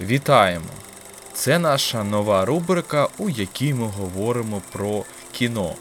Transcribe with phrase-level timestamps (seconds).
[0.00, 0.64] Вітаємо!
[1.32, 5.74] Це наша нова рубрика, у якій ми говоримо про кіно.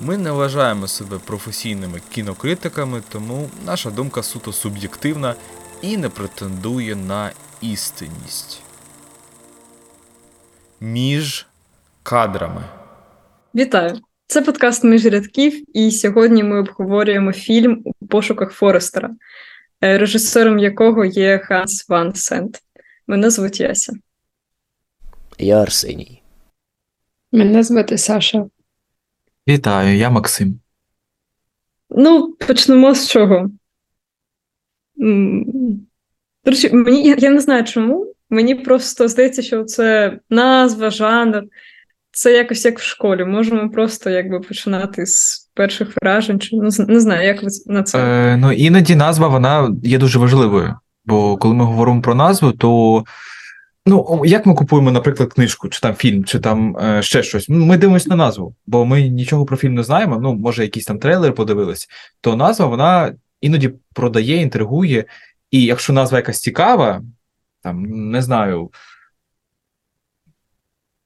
[0.00, 5.34] Ми не вважаємо себе професійними кінокритиками, тому наша думка суто суб'єктивна
[5.82, 8.62] і не претендує на істинність.
[10.80, 11.46] Між
[12.02, 12.64] кадрами.
[13.54, 14.00] Вітаю!
[14.26, 19.10] Це подкаст між рядків, і сьогодні ми обговорюємо фільм у пошуках Форестера,
[19.80, 22.62] режисером якого є Ханс Ван Сент.
[23.08, 23.92] Мене звуть Яся.
[25.38, 26.22] Я Арсеній.
[27.32, 28.46] Мене звати Саша.
[29.48, 30.60] Вітаю, я Максим.
[31.90, 33.50] Ну, почнемо з чого.
[36.44, 38.14] До речі, мені я, я не знаю чому.
[38.30, 41.42] Мені просто здається, що це назва, жанр.
[42.10, 43.24] Це якось як в школі.
[43.24, 46.40] Можемо просто якби починати з перших вражень.
[46.40, 47.98] Чи ну, не знаю, як ви на це.
[47.98, 50.74] Е, ну, іноді назва вона є дуже важливою.
[51.08, 53.04] Бо коли ми говоримо про назву, то
[53.86, 57.48] ну, як ми купуємо, наприклад, книжку, чи там фільм, чи там е, ще щось.
[57.48, 60.18] Ну, Ми дивимося на назву, бо ми нічого про фільм не знаємо.
[60.22, 61.88] Ну, може, якийсь там трейлер подивились,
[62.20, 65.04] то назва вона іноді продає, інтригує.
[65.50, 67.02] І якщо назва якась цікава,
[67.62, 68.70] там не знаю.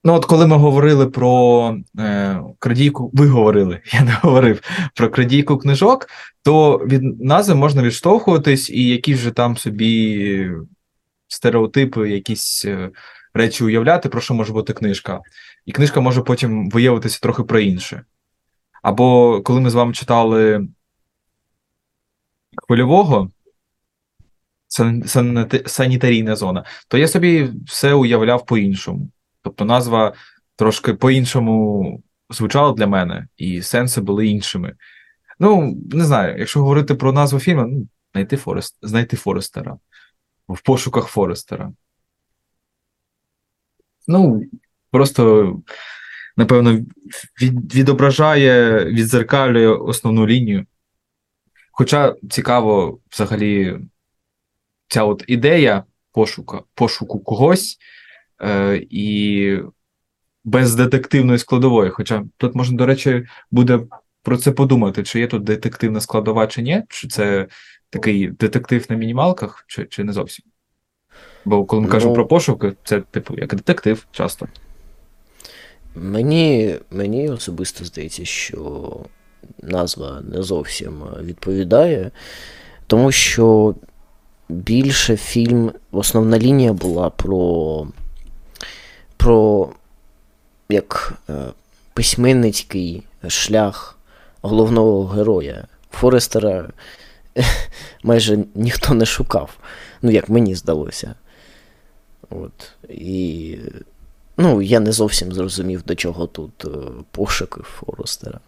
[0.04, 4.60] Ну, от коли ми говорили про е, крадійку, ви говорили, я не говорив
[4.94, 6.06] про крадійку книжок,
[6.42, 10.50] то від назви можна відштовхуватись, і якісь же там собі
[11.28, 12.90] стереотипи, якісь е,
[13.34, 15.20] речі уявляти, про що може бути книжка.
[15.66, 18.04] І книжка може потім виявитися трохи про інше.
[18.82, 20.68] Або коли ми з вами читали
[22.66, 23.30] хвильового,
[25.66, 29.10] санітарійна зона, то я собі все уявляв по-іншому.
[29.42, 30.14] Тобто назва
[30.56, 34.74] трошки по-іншому звучала для мене, і сенси були іншими.
[35.38, 39.78] Ну, не знаю, якщо говорити про назву фільму, ну, знайти Форест, знайти Форестера.
[40.48, 41.72] В пошуках Форестера.
[44.06, 44.42] Ну,
[44.90, 45.52] просто,
[46.36, 46.80] напевно,
[47.42, 50.66] від, відображає, відзеркалює основну лінію.
[51.72, 53.78] Хоча цікаво, взагалі,
[54.88, 57.78] ця от ідея пошука, пошуку когось
[58.42, 59.58] е, і
[60.44, 61.90] без детективної складової.
[61.90, 63.80] Хоча тут можна, до речі, буде
[64.22, 67.46] про це подумати, чи є тут детективна складова, чи ні, чи це
[67.90, 70.44] такий детектив на мінімалках, чи, чи не зовсім.
[71.44, 72.14] Бо коли ми кажемо Ну.
[72.14, 74.48] про пошуки, це типу як детектив часто.
[75.94, 78.96] Мені, мені особисто здається, що
[79.62, 82.10] назва не зовсім відповідає,
[82.86, 83.74] тому що
[84.48, 87.86] більше фільм, основна лінія була про,
[89.22, 89.68] про
[90.68, 91.32] як е,
[91.94, 93.98] письменницький шлях
[94.42, 95.66] головного героя.
[95.90, 96.68] Форестера
[98.02, 99.58] майже ніхто не шукав.
[100.02, 101.14] Ну, як мені здалося.
[102.30, 102.72] От.
[102.88, 103.58] І
[104.36, 106.68] Ну, я не зовсім зрозумів, до чого тут е,
[107.10, 108.40] пошуки Форестера.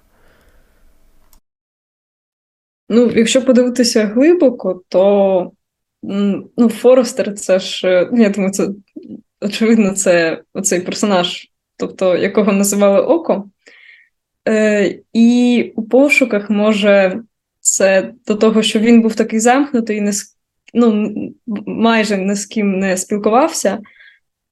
[2.88, 5.52] Ну, якщо подивитися глибоко, то
[6.56, 8.68] ну, Форестер це ж, е, ну, я думаю, це
[9.44, 13.48] очевидно, це оцей персонаж, тобто якого називали Око.
[14.48, 17.22] Е, і у пошуках може
[17.60, 20.12] це до того, що він був такий замкнутий, не
[20.74, 21.14] ну,
[21.66, 23.78] майже ні з ким не спілкувався.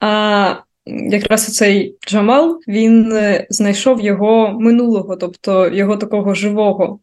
[0.00, 0.54] А
[0.86, 7.00] якраз оцей Джамал він е, знайшов його минулого, тобто його такого живого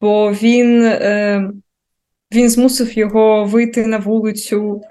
[0.00, 1.50] бо він, е,
[2.32, 4.82] він змусив його вийти на вулицю,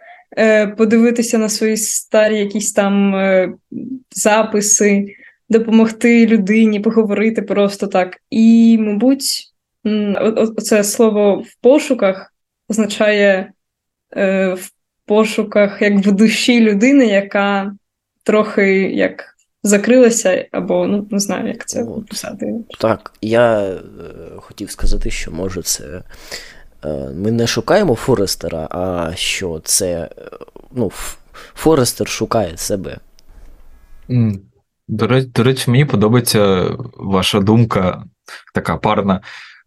[0.77, 3.53] подивитися на свої старі якісь там е,
[4.11, 5.15] записи,
[5.49, 8.17] допомогти людині, поговорити просто так.
[8.29, 9.53] І, мабуть,
[10.35, 12.33] оце слово в пошуках
[12.69, 13.51] означає
[14.17, 14.71] е, в
[15.05, 17.75] пошуках як в душі людини, яка
[18.23, 21.97] трохи як закрилася, або ну не знаю, як це От.
[21.97, 22.53] описати.
[22.79, 23.79] Так, я е,
[24.37, 26.01] хотів сказати, що може це.
[26.87, 30.09] Е, ми не шукаємо Форестера, а що це.
[30.17, 30.29] е,
[30.71, 30.89] Ну,
[31.55, 32.97] Форестер шукає себе.
[34.87, 38.03] До речі, до речі, мені подобається ваша думка,
[38.53, 39.21] така парна.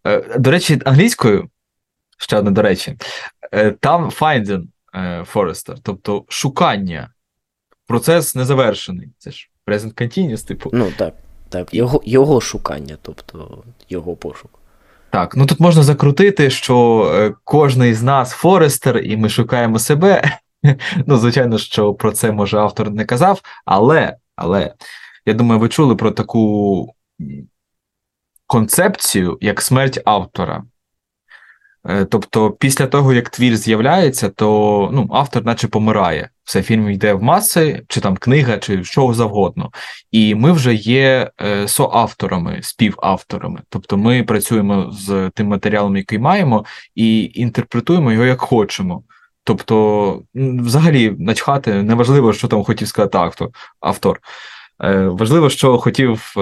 [0.07, 1.49] Е, До речі, англійською,
[2.17, 2.97] ще одне до речі,
[3.79, 4.63] там finding
[5.33, 7.09] Forester, тобто шукання.
[7.87, 9.09] Процес не завершений.
[9.17, 10.69] Це ж present continuous, типу.
[10.73, 11.13] Ну, так,
[11.49, 14.60] так, його, його шукання, тобто його пошук.
[15.11, 20.37] Так, ну тут можна закрутити, що е, кожний з нас Форестер, і ми шукаємо себе.
[21.05, 24.73] Ну, звичайно, що про це може автор не казав, але, але
[25.25, 26.95] я думаю, ви чули про таку
[28.47, 30.63] концепцію, як смерть автора.
[31.89, 36.29] Е, Тобто, після того, як твір з'являється, то ну, автор наче помирає.
[36.43, 39.71] Все, фільм йде в маси, чи там книга, чи що завгодно.
[40.11, 43.59] І ми вже є е, соавторами, співавторами.
[43.69, 49.03] Тобто ми працюємо з тим матеріалом, який маємо, і інтерпретуємо його як хочемо.
[49.43, 53.17] Тобто, взагалі, начхати, неважливо, що там хотів сказати
[53.79, 54.19] автор.
[54.83, 56.33] Е, важливо, що хотів.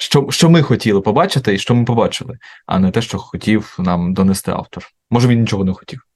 [0.00, 4.14] Що, що ми хотіли побачити і що ми побачили, а не те, що хотів нам
[4.14, 4.84] донести автор.
[5.10, 6.06] Може, він нічого не хотів.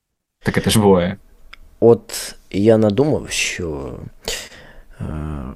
[0.42, 1.16] Таке теж буває.
[1.81, 3.94] От я надумав, що
[5.00, 5.04] е,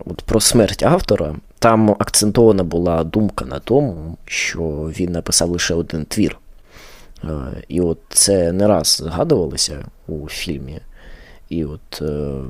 [0.05, 4.63] от про смерть автора там акцентована була думка на тому, що
[4.99, 6.39] він написав лише один твір.
[7.25, 7.29] Е,
[7.69, 10.81] і от це не раз згадувалося у фільмі.
[11.49, 12.41] І от е,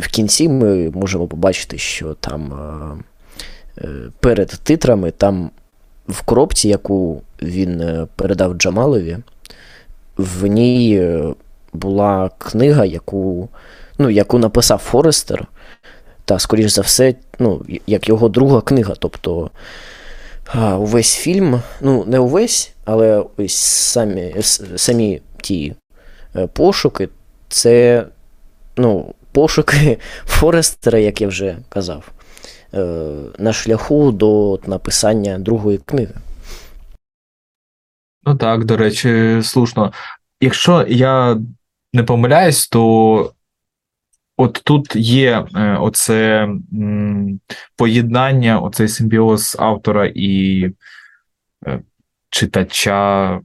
[0.00, 3.04] в кінці ми можемо побачити, що там е,
[4.20, 5.50] перед титрами, там
[6.08, 9.18] в коробці, яку він е, передав Джамалові,
[10.16, 11.34] в ній е,
[11.72, 13.48] була книга, яку,
[13.98, 15.46] ну, яку написав Форестер,
[16.24, 18.94] та, скоріш за все, ну, як його друга книга.
[18.98, 19.50] Тобто
[20.78, 24.34] увесь фільм, ну, не увесь, але ось самі,
[24.76, 25.74] самі ті
[26.36, 27.08] е, пошуки,
[27.48, 28.04] це
[28.76, 32.17] ну, пошуки Форестера, як я вже казав, е,
[33.38, 36.14] на шляху до написання другої книги.
[38.24, 39.92] Ну так, до речі, слушно.
[40.40, 41.38] Якщо я
[41.92, 43.32] не помиляюсь, то
[44.36, 46.48] от тут є е, оце
[47.76, 50.64] поєднання, оцей симбіоз автора і
[51.66, 51.82] е,
[52.30, 53.40] читача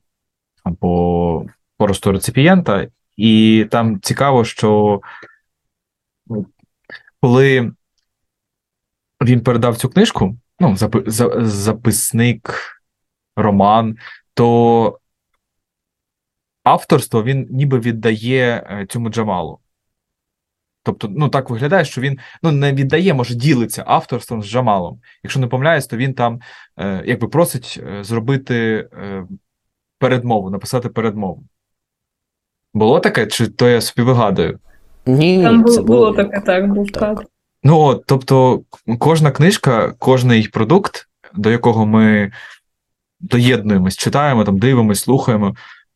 [0.64, 1.46] або
[1.78, 2.88] просто реципієнта.
[3.18, 5.02] І там цікаво, що
[6.28, 6.46] ну,
[7.22, 7.72] коли
[9.30, 12.60] він передав цю книжку, ну, запи- за- записник,
[13.36, 13.98] роман,
[14.34, 15.00] то
[16.64, 19.60] авторство він ніби віддає е, цьому Джамалу.
[20.84, 25.02] Тобто, ну так виглядає, що він ну, не віддає, може, ділиться авторством з Джамалом.
[25.24, 26.40] Якщо не помиляюсь, то він там
[26.80, 29.28] е, якби просить е, зробити е,
[30.00, 31.44] передмову, написати передмову.
[32.74, 34.60] Було таке, чи то я собі вигадую?
[35.06, 37.24] Ні, Там це було, було було таке, так, був Так.
[37.64, 38.64] Ну, тобто,
[39.00, 42.32] кожна книжка, кожний продукт, до якого ми
[43.20, 45.56] доєднуємось, читаємо, там, дивимось, слухаємо.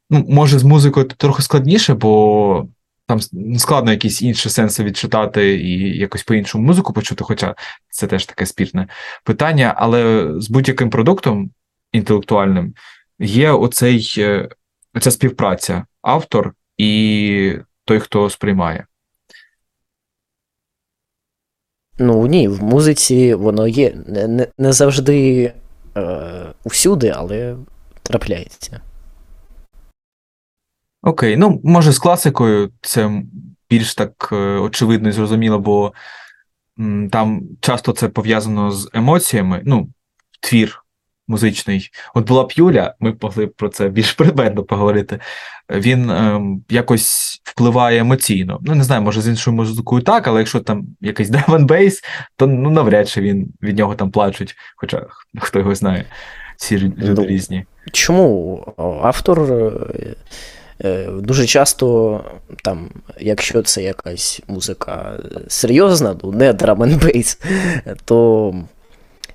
[0.09, 2.67] Ну, може, з музикою трохи складніше, бо
[3.05, 3.19] там
[3.57, 7.55] складно якісь інші сенси відчитати і якось по-іншому музику почути, хоча
[7.89, 8.87] це теж таке спірне
[9.23, 9.73] питання.
[9.77, 11.49] Але з будь-яким продуктом
[11.91, 12.73] інтелектуальним
[13.19, 14.49] є оцей, е,
[14.93, 17.53] оця співпраця автор і
[17.85, 18.85] той, хто сприймає.
[21.99, 23.95] Ну ні, в музиці воно є.
[24.07, 25.53] Не, не, не завжди
[25.97, 26.19] е,
[26.63, 27.55] усюди, але
[28.03, 28.81] трапляється.
[31.03, 33.21] Окей, ну може з класикою це
[33.69, 35.93] більш так е, очевидно і зрозуміло, бо
[36.79, 39.61] м, там часто це пов'язано з емоціями.
[39.65, 39.89] Ну,
[40.39, 40.83] твір
[41.27, 41.89] музичний.
[42.13, 45.19] От була б Юля, ми могли про це більш предметно поговорити.
[45.69, 48.59] Він ем, якось впливає емоційно.
[48.61, 52.01] Ну, не знаю, може з іншою музикою так, але якщо там якийсь and
[52.35, 55.05] то ну навряд чи він від нього там плачуть, хоча
[55.39, 56.05] хто його знає,
[56.57, 57.65] всі люди Ну, різні.
[57.91, 58.63] Чому
[59.03, 59.71] автор е,
[60.83, 62.23] е, дуже часто,
[62.63, 68.53] там, якщо це якась музика серйозна, ну не and то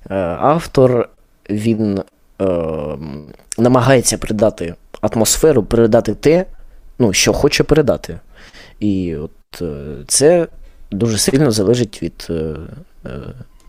[0.09, 1.09] е, автор
[1.49, 2.01] він
[2.41, 2.45] е,
[3.57, 6.45] намагається передати атмосферу, передати те,
[6.99, 8.19] ну, що хоче передати.
[8.79, 10.47] І от е, це
[10.91, 12.55] дуже сильно залежить від е,
[13.05, 13.09] е,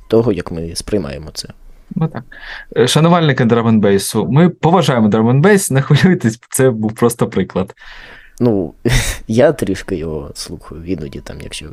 [0.08, 1.48] того, як ми сприймаємо це.
[1.96, 2.24] Ну так.
[2.88, 7.74] Шанувальники драмонбейсу, ми поважаємо драмонбейс, не хвилюйтесь, це був просто приклад.
[8.40, 8.74] Ну,
[9.28, 11.66] я трішки його слухаю іноді, там, якщо.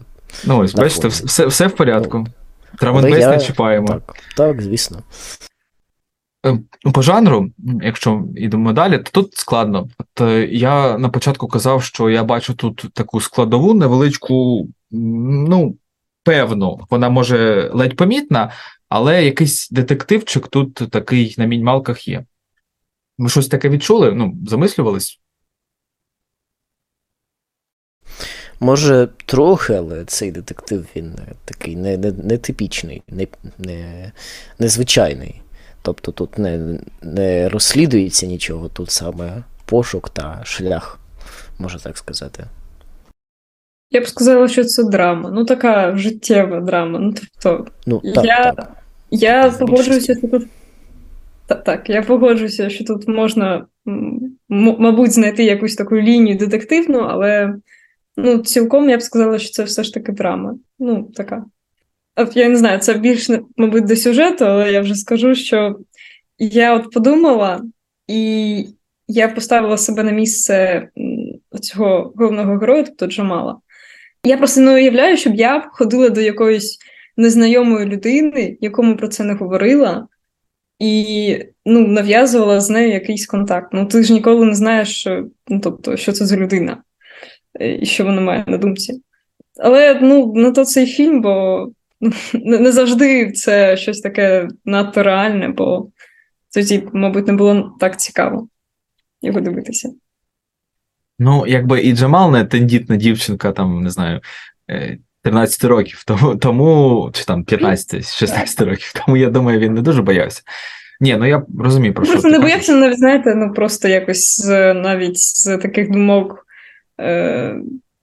[0.46, 2.18] Ну ось, бачите, все, все в порядку.
[2.18, 3.88] Але Драмонбейс я- не чіпаємо.
[3.88, 5.00] Так, так, звісно.
[6.46, 9.90] Е, Ну, по жанру, якщо йдемо далі, то тут складно.
[9.98, 15.78] От е, я на початку казав, що я бачу тут таку складову невеличку, ну,
[16.24, 18.52] певну, вона може ледь помітна,
[18.90, 22.26] але якийсь детективчик тут такий на мінімалках є.
[23.18, 24.12] Ви щось таке відчули?
[24.12, 25.20] Ну, замислювались?
[28.60, 34.12] Може, трохи, але цей детектив він е, такий не, не, не типічний, не, не,
[34.60, 35.41] незвичайний.
[35.82, 41.00] Тобто тут не, не розслідується нічого, тут саме пошук та шлях,
[41.60, 42.44] можна так сказати.
[43.92, 45.30] Я б сказала, що це драма.
[45.30, 47.00] Ну, така життєва драма.
[47.00, 48.72] Ну, тобто, Ну, так, я, так.
[49.12, 50.48] я погоджуюся, що тут.
[51.48, 53.66] Так, так, я погоджуюся, що тут можна
[54.50, 57.56] мабуть, знайти якусь таку лінію детективну, але
[58.18, 60.56] ну, цілком я б сказала, що це все ж таки драма.
[60.80, 61.46] Ну, така.
[62.36, 65.80] Я не знаю, це більше, мабуть, до сюжету, але я вже скажу, що
[66.38, 67.64] я от подумала,
[68.08, 68.66] і
[69.08, 70.88] я поставила себе на місце
[71.62, 73.60] цього головного героя, тобто Джамала.
[74.26, 76.78] Я просто не уявляю, щоб я ходила до якоїсь
[77.18, 80.08] незнайомої людини, якому про це не говорила,
[80.80, 83.70] і ну, нав'язувала з нею якийсь контакт.
[83.74, 85.08] Ну, ти ж ніколи не знаєш,
[85.48, 86.84] ну, тобто, що це за людина
[87.60, 89.02] е, і що вона має на думці.
[89.60, 91.68] Але ну, на то цей фільм, бо
[92.34, 95.90] не завжди це щось таке надто реальне, бо
[96.54, 98.48] тоді, мабуть, не було так цікаво
[99.22, 99.92] його дивитися.
[101.20, 104.22] Ну, якби і Джамал не тендітна дівчинка, там, не знаю,
[104.70, 109.82] е, 13 років, тому, тому чи там 15, 16 років, тому я думаю, він не
[109.82, 110.42] дуже боявся.
[111.00, 112.14] Ні, ну я розумію про що.
[112.14, 116.46] Просто не боявся, навіть знаєте, ну просто якось навіть з таких думок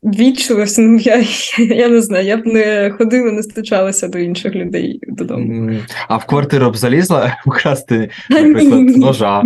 [0.05, 0.83] е, відчулося.
[0.83, 1.25] Ну, я,
[1.59, 5.71] я не знаю, я б не ходила, не стучалася до інших людей додому.
[6.09, 9.43] А в квартиру б залізла вкрасти, наприклад, ножа.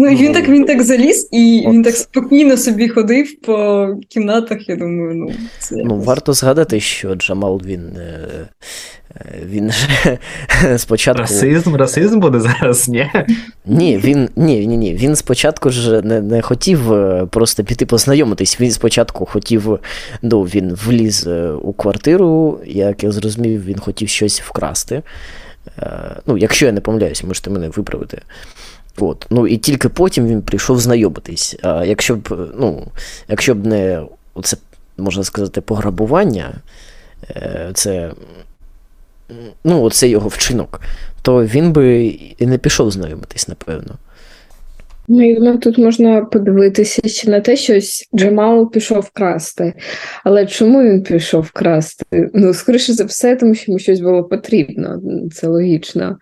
[0.00, 1.72] Ну, він Ну, так він так заліз, і от.
[1.74, 4.68] він так спокійно собі ходив по кімнатах.
[4.68, 7.82] Я думаю, ну це Ну, варто згадати, що Джамал він.
[9.16, 10.18] Е, Він же
[10.78, 11.22] спочатку.
[11.22, 13.10] Расизм, расизм буде зараз, ні?
[13.66, 14.94] Ні, він ні, ні, ні.
[14.94, 18.60] Він спочатку ж не, не хотів е, просто піти познайомитись.
[18.60, 19.78] Він спочатку хотів,
[20.22, 25.02] ну, він вліз е, у квартиру, як я зрозумів, він хотів щось вкрасти.
[26.26, 28.22] Ну, якщо я не помиляюсь, можете мене виправити.
[28.98, 29.26] От.
[29.30, 31.56] Ну, і тільки потім він прийшов знайомитись.
[31.62, 32.86] А якщо б, ну,
[33.28, 34.02] якщо б не
[34.34, 34.56] оце,
[34.96, 36.54] можна сказати, пограбування,
[37.74, 38.10] це,
[39.64, 40.80] ну, оце його вчинок,
[41.22, 42.04] то він би
[42.38, 43.94] і не пішов знайомитись, напевно.
[45.10, 47.78] Ну, я думаю, тут можна подивитися ще на те, що
[48.16, 49.72] Джамал пішов красти.
[50.24, 52.30] Але чому він пішов красти?
[52.34, 55.02] Ну, скоріше за все, тому що йому щось було потрібно,
[55.34, 56.18] це логічно.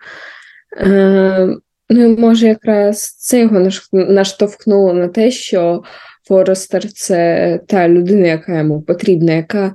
[0.77, 1.55] Е,
[1.89, 5.83] ну, може, якраз це його наштовхнуло на те, що
[6.27, 9.73] Форестер це та людина, яка йому потрібна, яка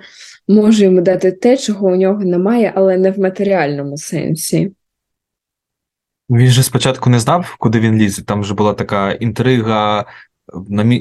[0.48, 4.72] може йому дати те, чого у нього немає, але не в матеріальному сенсі.
[6.30, 8.22] Він же спочатку не знав, куди він лізе.
[8.22, 10.04] Там вже була така інтрига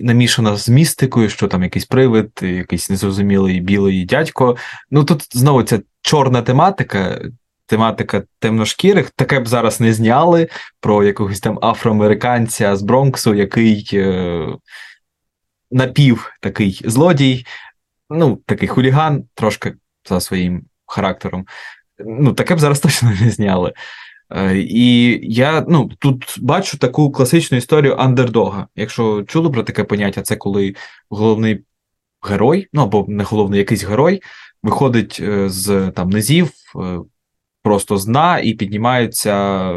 [0.03, 4.57] намішана з містикою, що там якийсь привид, якийсь незрозумілий білий дядько.
[4.91, 7.21] Ну тут знову ця чорна тематика,
[7.65, 9.09] тематика темношкірих.
[9.09, 10.47] Таке б зараз не зняли
[10.79, 14.47] про якогось там афроамериканця з Бронксу, який е,
[15.71, 17.45] напів такий злодій,
[18.09, 19.73] ну, такий хуліган, трошки
[20.09, 21.45] за своїм характером.
[21.99, 23.73] Ну, таке б зараз точно не зняли.
[24.29, 28.67] Е, І я ну, тут бачу таку класичну історію андердога.
[28.75, 30.75] Якщо чули про таке поняття, це коли
[31.09, 31.63] головний
[32.21, 34.21] герой, ну або не головний якийсь герой,
[34.63, 36.99] виходить е, з там низів, е,
[37.63, 39.73] просто з дна і піднімається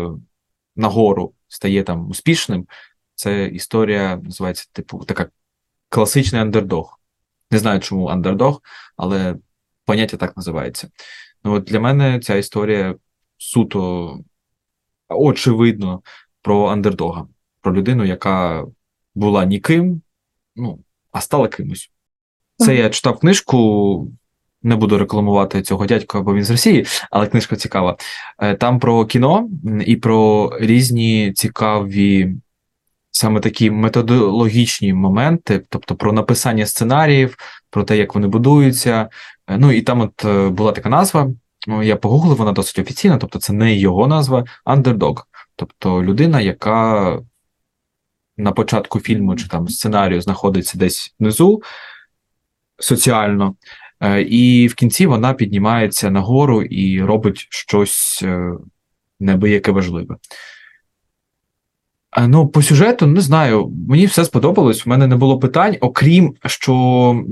[0.77, 2.67] нагору, стає там успішним.
[3.15, 5.29] Це історія називається, типу, така
[5.89, 7.01] класичний андердог.
[7.51, 8.63] Не знаю, чому андердог,
[8.97, 9.37] але
[9.85, 10.89] поняття так називається.
[11.45, 12.95] Ну, от для мене ця історія
[13.37, 14.19] суто
[15.09, 16.03] очевидно
[16.43, 17.27] про андердога,
[17.61, 18.67] про людину, яка
[19.15, 20.03] була ніким,
[20.57, 20.79] ну,
[21.13, 21.91] а стала кимось.
[22.57, 24.13] Це я читав книжку.
[24.67, 27.97] Не буду рекламувати цього дядька, бо він з Росії, але книжка цікава.
[28.39, 29.49] Е, Там про кіно
[29.87, 32.35] і про різні цікаві
[33.17, 37.37] саме такі методологічні моменти, тобто про написання сценаріїв,
[37.71, 39.09] про те, як вони будуються.
[39.49, 41.31] Е, Ну і там от е, була така назва.
[41.69, 45.27] ну, Я погуглив, вона досить офіційна, тобто це не його назва, андердог.
[45.57, 47.19] Тобто людина, яка
[48.37, 51.63] на початку фільму чи там сценарію знаходиться десь внизу
[52.79, 53.55] соціально,
[54.01, 58.53] е, і в кінці вона піднімається нагору і робить щось е,
[59.21, 60.17] небияке важливе.
[62.19, 67.25] Ну, по сюжету, не знаю, мені все сподобалось, в мене не було питань, окрім що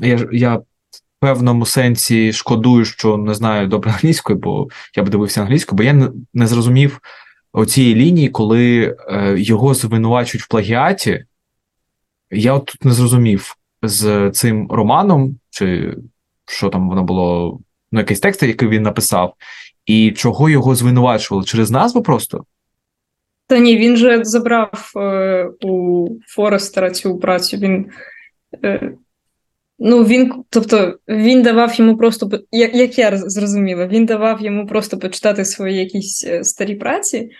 [0.00, 0.64] я, я в
[1.20, 5.92] певному сенсі шкодую, що не знаю добре англійської, бо я б дивився англійською, бо я
[5.92, 7.00] не, не зрозумів
[7.52, 11.24] оцієї лінії, коли е, його звинувачують в плагіаті.
[12.30, 15.96] Я от тут не зрозумів з цим романом, чи
[16.46, 17.58] що там воно було,
[17.92, 19.34] ну, якийсь текст, який він написав,
[19.86, 22.44] і чого його звинувачували через назву просто.
[23.48, 27.56] Та ні, він же забрав е, у Форестера цю працю.
[27.56, 27.86] Він,
[28.64, 28.92] е,
[29.78, 34.98] ну, він, тобто, він давав йому просто, як, як я зрозуміла, він давав йому просто
[34.98, 37.30] почитати свої якісь е, старі праці.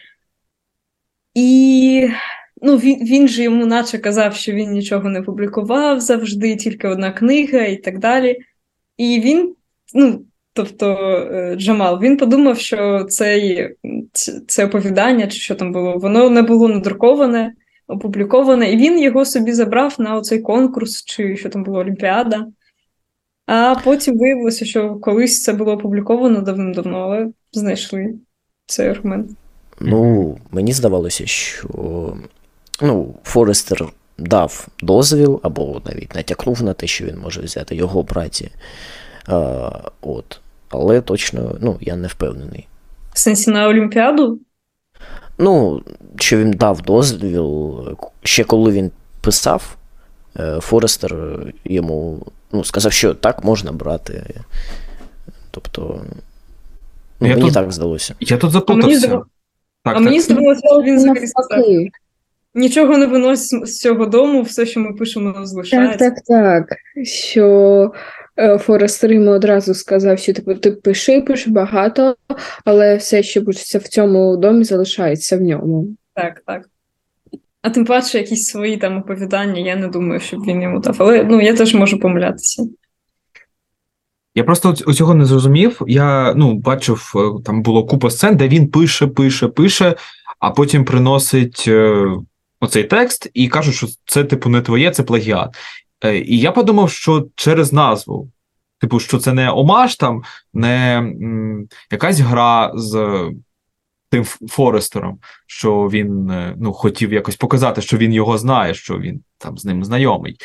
[1.35, 2.09] І
[2.63, 7.13] ну, він, він же йому наче казав, що він нічого не публікував завжди, тільки одна
[7.13, 8.39] книга і так далі.
[8.97, 9.55] І він,
[9.95, 10.25] ну,
[10.59, 10.93] тобто
[11.33, 13.69] е, Джамал, він подумав, що цей,
[14.47, 17.53] це оповідання, чи що там було, воно не було надруковане,
[17.89, 22.47] опубліковане, і він його собі забрав на оцей конкурс, чи що там було Олімпіада.
[23.47, 28.15] А потім виявилося, що колись це було опубліковано давним-давно, але знайшли
[28.67, 29.31] цей аргумент.
[29.81, 31.69] Ну, мені здавалося, що
[32.83, 33.87] ну, Форестер
[34.19, 38.51] дав дозвіл або навіть натякнув на те, що він може взяти його браті.
[39.27, 40.41] А, от.
[40.69, 42.67] Але точно ну, я не впевнений.
[43.13, 44.41] В сенсі на Олімпіаду
[45.39, 45.83] Ну,
[46.17, 47.81] що він дав дозвіл,
[48.23, 49.77] ще коли він писав,
[50.37, 54.23] е, Форестер йому ну, сказав, що так можна брати.
[55.51, 56.01] Тобто,
[57.21, 58.15] ну, Я мені тут- так здалося.
[58.21, 59.21] Я тут заплутався.
[59.85, 60.25] а мені так.
[60.25, 61.65] здавалося, що він взагалі сказав,
[62.55, 66.11] нічого не виносить з цього дому, все, що ми пишемо, Так, залишається.
[66.11, 66.77] так, так.
[67.05, 67.93] Що
[68.39, 72.17] е, Форестер йому одразу сказав, що типу, ти пиши, пиши багато,
[72.65, 75.89] але все, що пишеться в цьому домі, залишається в ньому.
[76.15, 76.69] Так, так.
[77.63, 80.97] А тим паче якісь свої там оповідання, я не думаю, щоб він йому дав.
[80.99, 82.69] Але ну, я теж можу помилятися.
[84.35, 85.83] Я просто цього не зрозумів.
[85.87, 89.95] Я ну, бачив, е, там було купа сцен, де він пише, пише, пише,
[90.39, 92.07] а потім приносить е,
[92.61, 95.57] оцей текст і кажуть, що це, типу, не твоє, це плагіат.
[96.05, 98.31] Е, і я подумав, що через назву.
[98.81, 103.21] Типу, що це не омаж, там, не м, якась гра з
[104.11, 109.23] тим Форестером, що він е, ну, хотів якось показати, що він його знає, що він
[109.39, 110.37] там з ним знайомий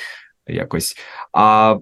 [0.48, 0.96] якось.
[1.32, 1.78] А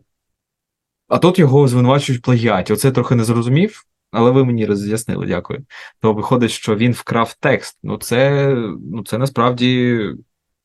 [1.08, 2.74] а тут його звинувачують в плагіаті.
[2.74, 5.66] Оце я трохи не зрозумів, але ви мені роз'яснили, дякую.
[6.02, 7.80] То виходить, що він вкрав текст.
[7.84, 8.50] Ну, це,
[8.92, 10.00] ну, це насправді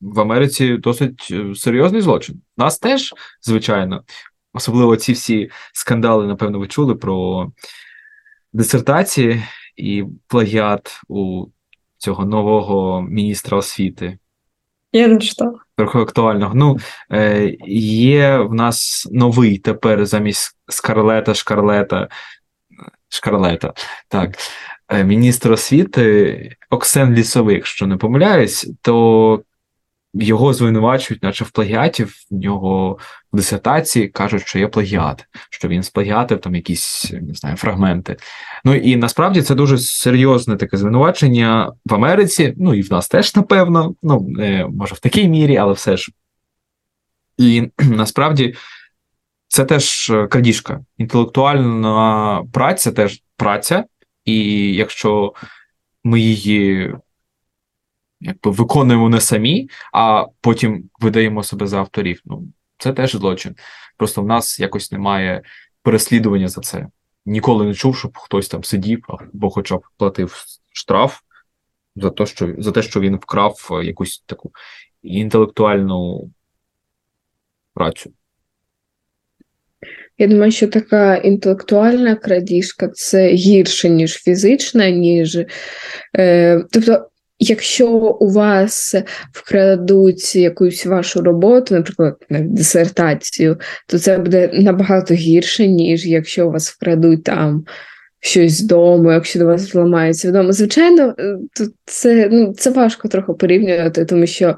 [0.01, 2.41] в Америці досить е, серйозний злочин.
[2.57, 4.03] Нас теж, звичайно,
[4.53, 7.47] особливо ці всі скандали, напевно, ви чули про
[8.53, 9.43] дисертації
[9.75, 11.45] і плагіат у
[11.97, 14.17] цього нового міністра освіти
[14.91, 15.59] Я не читала.
[15.75, 16.55] трохи актуального.
[16.55, 16.77] Ну,
[17.11, 22.07] е, є в нас новий тепер замість Скарлета, Шкарлета,
[23.09, 23.73] Шкарлета,
[24.07, 24.35] так,
[24.89, 29.43] е, міністр освіти Оксен Лісовий, якщо не помиляюсь, то
[30.19, 32.97] його звинувачують, наче в плагіаті, в нього
[33.33, 38.17] в дисертації кажуть, що є плагіат, що він сплагіатив там якісь не знаю, фрагменти.
[38.65, 43.35] Ну і насправді це дуже серйозне таке звинувачення в Америці, ну і в нас теж,
[43.35, 46.11] напевно, ну, е, може, в такій мірі, але все ж.
[47.37, 48.55] І насправді
[49.47, 50.79] це теж е, крадіжка.
[50.97, 53.83] Інтелектуальна праця теж праця,
[54.25, 54.35] і
[54.73, 55.33] якщо
[56.03, 56.95] ми її
[58.21, 62.21] якби виконуємо не самі, а потім видаємо себе за авторів.
[62.25, 63.55] Ну, це теж злочин.
[63.97, 65.41] Просто в нас якось немає
[65.81, 66.87] переслідування за це.
[67.25, 71.19] Ніколи не чув, щоб хтось там сидів або хоча б платив штраф
[71.95, 74.51] за те, що, за те, що він вкрав е, якусь таку
[75.01, 76.31] інтелектуальну
[77.73, 78.11] працю.
[80.17, 85.37] Я думаю, що така інтелектуальна крадіжка це гірше, ніж фізична, ніж.
[86.15, 88.95] Е, тобто, якщо у вас
[89.31, 96.51] вкрадуть якусь вашу роботу, наприклад, навіть дисертацію, то це буде набагато гірше, ніж якщо у
[96.51, 97.65] вас вкрадуть там.
[98.19, 100.51] Щось з дому, якщо до вас зламається вдома.
[100.51, 101.37] Звичайно, е,
[101.85, 104.57] це, ну, це важко трохи порівнювати, тому що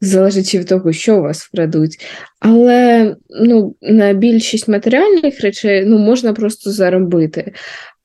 [0.00, 2.06] залежить від того, що у вас вкрадуть.
[2.40, 7.52] Але ну, на більшість матеріальних речей ну, можна просто заробити.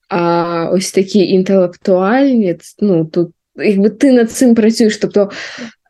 [0.08, 5.30] А ось такі інтелектуальні, ну, тут якби ти над цим працюєш, тобто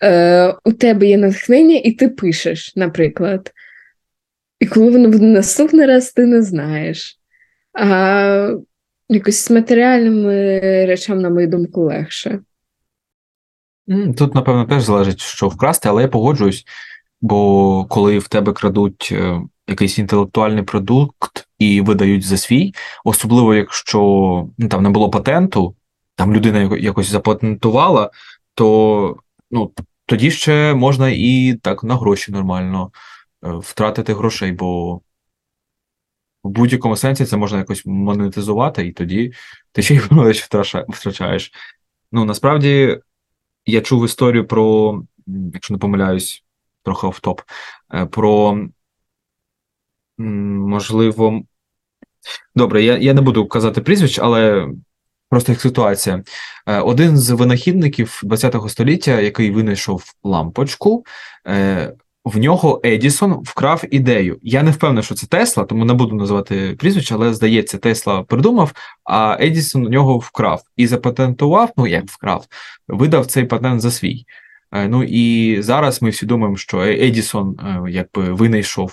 [0.03, 3.53] е, у тебе є натхнення, і ти пишеш, наприклад.
[4.61, 7.19] І коли воно буде наступний раз, ти не знаєш.
[7.73, 8.51] А
[9.09, 12.41] якось з матеріальними речами, на мою думку, легше.
[14.19, 16.65] Тут, напевно, теж залежить, що вкрасти, але я погоджуюсь,
[17.21, 22.75] бо коли в тебе крадуть е, якийсь інтелектуальний продукт і видають за свій,
[23.05, 24.01] особливо якщо
[24.59, 25.75] ну, там не було патенту,
[26.17, 28.11] там людина якось запатентувала,
[28.55, 29.17] то
[29.51, 29.73] ну,
[30.07, 32.91] тоді ще можна і так на гроші нормально
[33.45, 35.01] е, втратити грошей, бо
[36.45, 39.33] в будь-якому сенсі це можна якось монетизувати, і тоді
[39.73, 39.99] ти ще й
[40.89, 41.53] втрачаєш.
[42.13, 43.01] Ну, насправді,
[43.67, 45.03] я чув історію про,
[45.55, 46.45] якщо не помиляюсь,
[46.83, 47.41] трохи офтоп,
[47.95, 48.61] е, про
[50.19, 51.43] можливо.
[52.55, 54.69] Добре, я, я не буду казати прізвищ, але
[55.31, 56.23] просто як ситуація.
[56.67, 61.05] Е, Один з винахідників ХХ століття, який винайшов лампочку,
[61.49, 61.93] е,
[62.25, 64.39] в нього Едісон вкрав ідею.
[64.43, 68.73] Я не впевнений, що це Тесла, тому не буду називати прізвище, але здається, Тесла придумав,
[69.05, 72.47] а Едісон у нього вкрав і запатентував, ну як вкрав,
[72.89, 74.25] видав цей патент за свій.
[74.73, 77.57] Е, Ну і зараз ми всі думаємо, що Едісон
[77.89, 78.93] якби винайшов,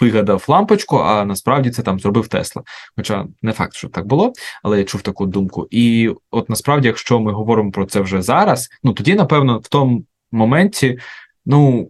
[0.00, 2.62] вигадав лампочку, а насправді це там зробив Тесла.
[2.96, 4.32] Хоча не факт, що так було,
[4.62, 5.68] але я чув таку думку.
[5.70, 10.04] І от насправді, якщо ми говоримо про це вже зараз, ну тоді, напевно, в тому
[10.32, 10.98] моменті,
[11.46, 11.88] ну.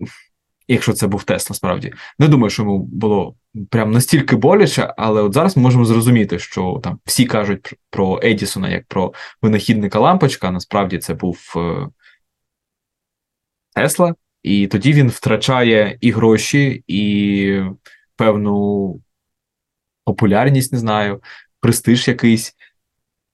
[0.68, 3.34] Якщо це був Тесла, справді не думаю, що йому було
[3.70, 8.68] прям настільки боляче, але от зараз ми можемо зрозуміти, що там всі кажуть про Едісона
[8.68, 11.88] як про винахідника лампочка, а насправді це був е,
[13.74, 17.60] Тесла, і тоді він втрачає і гроші, і
[18.16, 19.00] певну
[20.04, 21.22] популярність, не знаю,
[21.60, 22.54] престиж якийсь.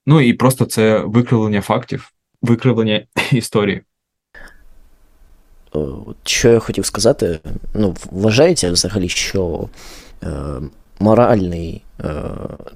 [0.06, 3.82] Ну і просто це викривлення фактів, викривлення історії.
[5.74, 5.78] Е,
[6.24, 7.40] Що я хотів сказати,
[7.74, 9.68] ну, вважається взагалі, що
[10.22, 10.28] е,
[10.98, 12.14] моральний е,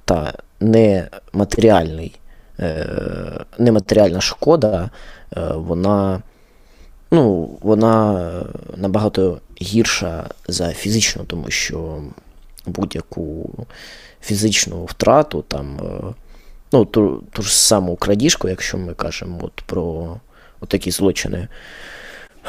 [0.04, 2.20] та нематеріальний,
[2.60, 4.90] е, нематеріальна шкода,
[5.36, 6.22] е, вона,
[7.10, 8.30] ну, вона
[8.76, 12.02] набагато гірша за фізичну, тому що
[12.66, 13.50] будь-яку
[14.20, 16.14] фізичну втрату, там, е,
[16.72, 20.16] ну, ту, ту ж саму крадіжку, якщо ми кажемо от про
[20.60, 21.48] от такі злочини.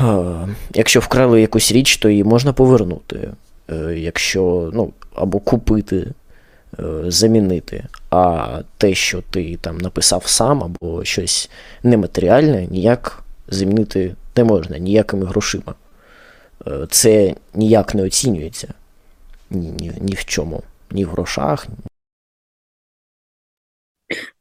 [0.01, 3.29] Е, Якщо вкрали якусь річ, то її можна повернути.
[3.69, 6.07] Е, Якщо, ну, або купити,
[6.79, 7.83] е, замінити.
[8.09, 11.49] А те, що ти там написав сам, або щось
[11.83, 15.75] нематеріальне, ніяк замінити не можна, ніякими грошима.
[16.67, 18.73] Е, Це ніяк не оцінюється
[19.49, 21.67] ні, ні, ні в чому, ні в грошах.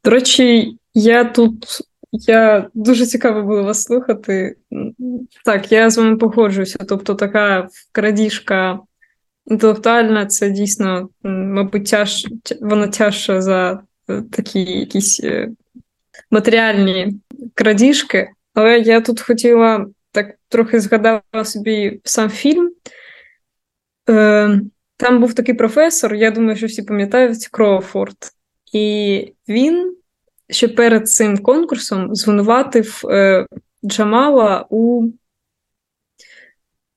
[0.05, 1.83] До речі, я тут.
[2.13, 4.57] Я дуже цікаво було вас слухати.
[5.45, 6.79] Так, я з вами погоджуюся.
[6.89, 8.81] Тобто, така крадіжка
[9.47, 12.27] інтелектуальна, це дійсно, мабуть, тяж,
[12.61, 15.49] вона тяжча за е, такі якісь е,
[16.31, 17.21] матеріальні
[17.55, 18.31] крадіжки.
[18.57, 22.73] Але я тут хотіла так трохи згадала собі сам фільм.
[24.09, 24.61] Е,
[24.97, 28.17] Там був такий професор, я думаю, що всі пам'ятають Кроуфорд.
[28.73, 29.97] І він
[30.51, 33.47] ще перед цим конкурсом звинуватив е,
[33.85, 35.09] Джамала у,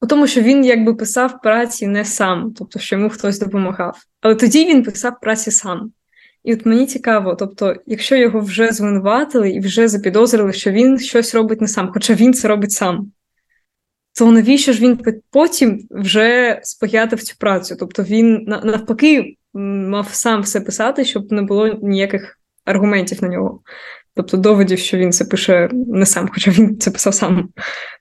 [0.02, 3.98] у тому, що він якби писав праці не сам, тобто, що йому хтось допомагав.
[4.22, 5.92] Але тоді він писав праці сам.
[6.44, 11.36] І от мені цікаво, тобто, якщо його вже звинуватили і вже запідозрили, що він щось
[11.36, 13.12] робить не сам, хоча він це робить сам,
[14.18, 15.00] то навіщо ж він
[15.32, 17.76] потім вже сприятив цю працю?
[17.80, 23.62] Тобто він навпаки мав сам все писати, щоб не було ніяких аргументів на нього.
[24.14, 27.50] Тобто доводів, що він це пише не сам, хоча він це писав сам.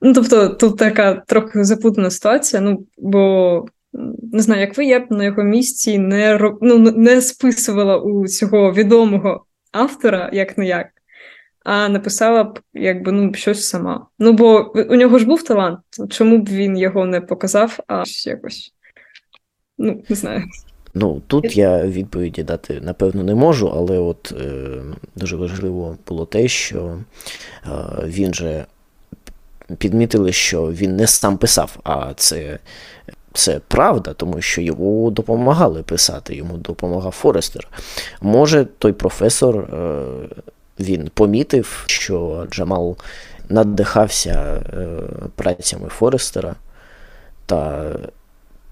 [0.01, 2.61] Ну, тобто, тут така трохи запутана ситуація.
[2.61, 3.65] Ну, бо
[4.33, 8.73] не знаю, як ви, я б на його місці не, ну, не списувала у цього
[8.73, 10.87] відомого автора, як не як,
[11.63, 14.07] а написала б якби ну, щось сама.
[14.19, 18.73] Ну, бо у нього ж був талант, чому б він його не показав, а якось.
[19.77, 20.43] Ну, не знаю.
[20.93, 24.81] Ну, тут я відповіді дати напевно не можу, але от е,
[25.15, 26.99] дуже важливо було те, що
[27.65, 27.69] е,
[28.05, 28.65] він же
[29.77, 32.59] підмітили, що він не сам писав, а це,
[33.39, 37.67] це правда, тому що йому допомагали писати, йому допомагав Форестер.
[38.21, 40.05] Може, той професор е,
[40.79, 42.97] він помітив, що Джамал
[43.49, 44.87] надихався е,
[45.35, 46.55] працями Форестера,
[47.45, 47.93] та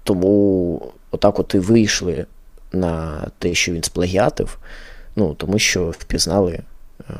[0.04, 2.26] тому отак от і вийшли
[2.72, 4.58] на те, що він сплагіатив,
[5.16, 6.52] ну, тому що впізнали
[7.00, 7.14] е,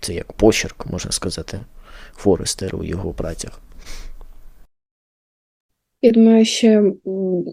[0.00, 1.60] це як почерк, можна сказати,
[2.16, 3.60] Форестера у його працях.
[6.02, 6.82] Я думаю, ще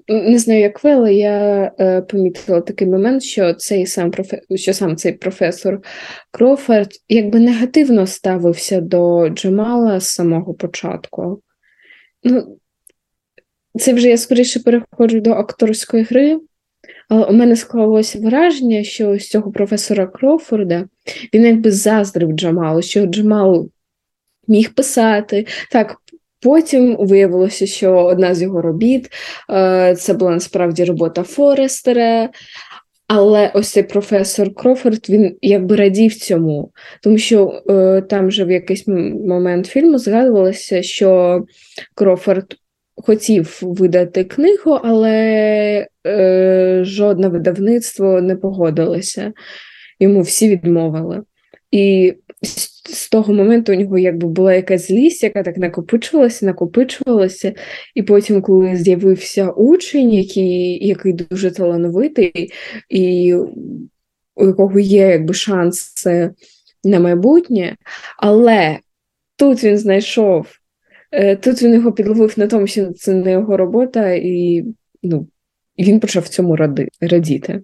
[0.07, 4.41] не знаю, як ви, але я е, помітила такий момент, що цей сам профе...
[4.55, 5.81] що сам цей професор
[6.31, 11.41] Крофорд якби негативно ставився до Джамала з самого початку.
[12.23, 12.57] Ну,
[13.79, 16.39] це вже я скоріше переходжу до акторської гри,
[17.09, 20.87] але у мене склалося враження, що ось цього професора Крофорда
[21.33, 23.69] він якби заздрив Джамалу, що Джамал
[24.47, 25.45] міг писати.
[25.71, 25.95] Так,
[26.45, 29.11] Потім виявилося, що одна з його робіт
[29.49, 32.29] е, це була насправді робота Форестера.
[33.07, 38.51] Але ось цей професор Крофорд він якби радів цьому, тому що е, там же в
[38.51, 41.41] якийсь момент фільму згадувалося, що
[41.95, 42.55] Крофорд
[42.95, 49.33] хотів видати книгу, але е, жодне видавництво не погодилося.
[49.99, 51.21] Йому всі відмовили.
[51.71, 52.13] І
[52.89, 57.53] з, того моменту у нього якби була якась злість, яка так накопичувалася, накопичувалася.
[57.95, 62.51] І потім, коли з'явився учень, який, який дуже талановитий,
[62.89, 63.33] і
[64.35, 66.07] у якого є якби шанс
[66.83, 67.75] на майбутнє,
[68.17, 68.79] але
[69.35, 70.47] тут він знайшов,
[71.11, 74.65] е, тут він його підловив на тому, що це не його робота, і
[75.03, 75.27] ну,
[75.79, 77.61] він почав цьому ради, радіти.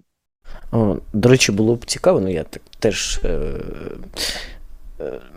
[0.72, 3.52] О, до речі, було б цікаво, ну я так теж е,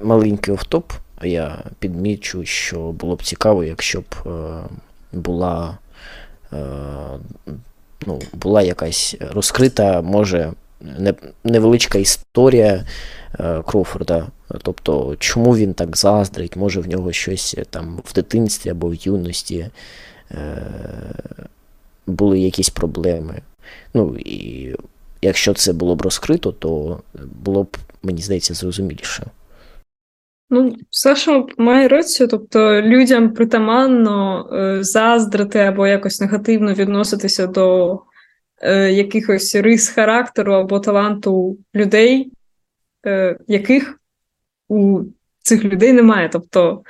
[0.03, 0.91] маленький офтоп,
[1.23, 4.29] я підмічу, що було б цікаво, якщо б е,
[5.11, 5.77] була,
[6.53, 6.57] е,
[8.05, 10.53] ну, була якась розкрита, може,
[11.43, 12.85] невеличка історія
[13.39, 14.27] е, Кроуфорда.
[14.61, 19.69] Тобто, чому він так заздрить, може в нього щось там в дитинстві або в юності
[20.31, 20.61] е,
[22.07, 23.41] були якісь проблеми.
[23.93, 24.75] Ну, і
[25.21, 26.99] якщо це було б розкрито, то
[27.43, 29.25] було б, мені здається, зрозуміліше.
[30.49, 37.99] Ну, Саша має рацію, тобто людям притаманно е, заздрити або якось негативно відноситися до
[38.61, 42.31] е, якихось рис характеру або таланту людей,
[43.05, 43.99] е, яких
[44.67, 45.01] у
[45.39, 46.29] цих людей немає.
[46.29, 46.83] Тобто,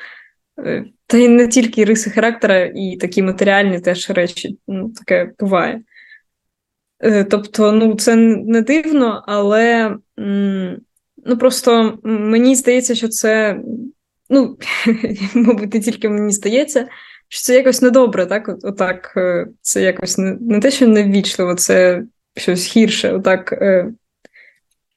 [0.60, 5.82] е, та й не тільки риси характера, і такі матеріальні теж речі, ну, таке буває.
[7.00, 9.96] Е, тобто, ну, це не дивно, але.
[10.20, 10.82] М-
[11.25, 13.59] Ну, просто мені здається, що це,
[14.29, 14.57] ну,
[15.33, 16.88] мабуть, не тільки мені здається,
[17.27, 18.49] що це якось недобре, так?
[18.63, 19.17] Отак,
[19.61, 22.03] це якось не, не те, що неввічливо, це
[22.38, 23.53] щось гірше, отак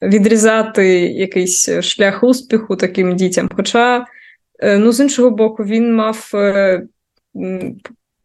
[0.01, 3.49] відрізати якийсь шлях успіху таким дітям.
[3.55, 4.05] Хоча,
[4.63, 6.31] ну, з іншого боку, він мав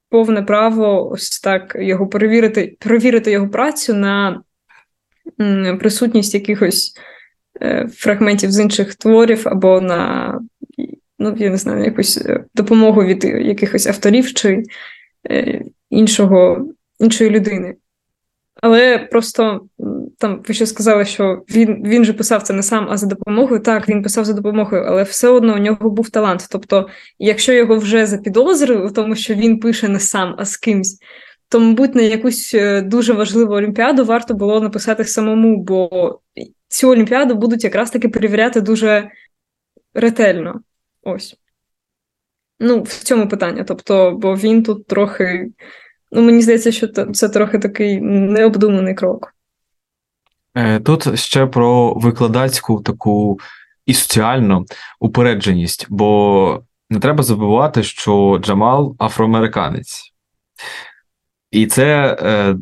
[0.08, 4.42] повне право ось так його перевірити, перевірити його працю на
[5.80, 6.94] присутність якихось.
[7.92, 10.40] Фрагментів з інших творів або на,
[11.18, 12.22] ну, я не знаю, якусь
[12.54, 14.62] допомогу від якихось авторів чи
[15.90, 16.68] іншого,
[17.00, 17.74] іншої людини.
[18.62, 19.60] Але просто
[20.18, 23.60] там ви ще сказали, що він він же писав це не сам, а за допомогою.
[23.60, 26.46] Так, він писав за допомогою, але все одно у нього був талант.
[26.50, 26.88] Тобто,
[27.18, 30.98] якщо його вже запідозрили, в тому, що він пише не сам, а з кимсь,
[31.48, 36.20] то, мабуть, на якусь дуже важливу олімпіаду варто було написати самому, бо
[36.74, 39.10] цю олімпіаду будуть якраз таки перевіряти дуже
[39.94, 40.60] ретельно.
[41.02, 41.37] Ось.
[42.60, 43.64] Ну, в цьому питання.
[43.64, 45.50] Тобто, бо він тут трохи.
[46.12, 49.34] Ну, мені здається, що це трохи такий необдуманий крок.
[50.84, 53.38] Тут ще про викладацьку таку
[53.87, 54.66] і соціальну
[55.00, 60.12] упередженість, бо не треба забувати, що Джамал афроамериканець.
[61.50, 62.56] І це е,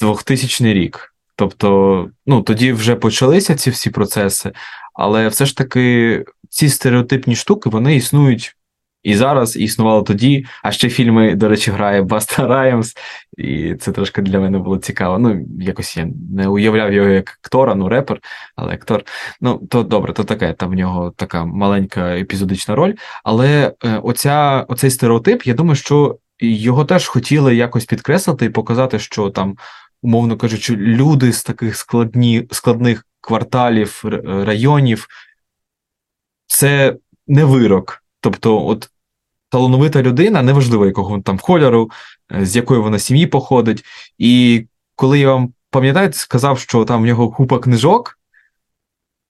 [0.00, 1.09] 2000 рік.
[1.40, 4.52] Тобто, ну тоді вже почалися ці всі процеси,
[4.94, 8.56] але все ж таки ці стереотипні штуки вони існують
[9.02, 10.46] і зараз, і існували тоді.
[10.62, 12.94] А ще фільми, до речі, грає Баста Раймс,
[13.38, 15.18] і це трошки для мене було цікаво.
[15.18, 18.20] Ну, якось я не уявляв його як актора, ну репер,
[18.56, 19.02] але актор.
[19.40, 22.94] Ну, то добре, то таке, там в нього така маленька епізодична роль.
[23.24, 28.98] Але е, оця, оцей стереотип, я думаю, що його теж хотіли якось підкреслити і показати,
[28.98, 29.56] що там
[30.02, 35.08] умовно кажучи, люди з таких складні, складних кварталів, районів,
[36.46, 38.02] це не вирок.
[38.20, 38.90] Тобто, от
[39.48, 41.90] талановита людина, неважливо, якого там кольору,
[42.32, 43.84] е, з якої вона сім'ї походить.
[44.18, 48.16] І коли я вам пам'ятаєте, сказав, що там в нього купа книжок.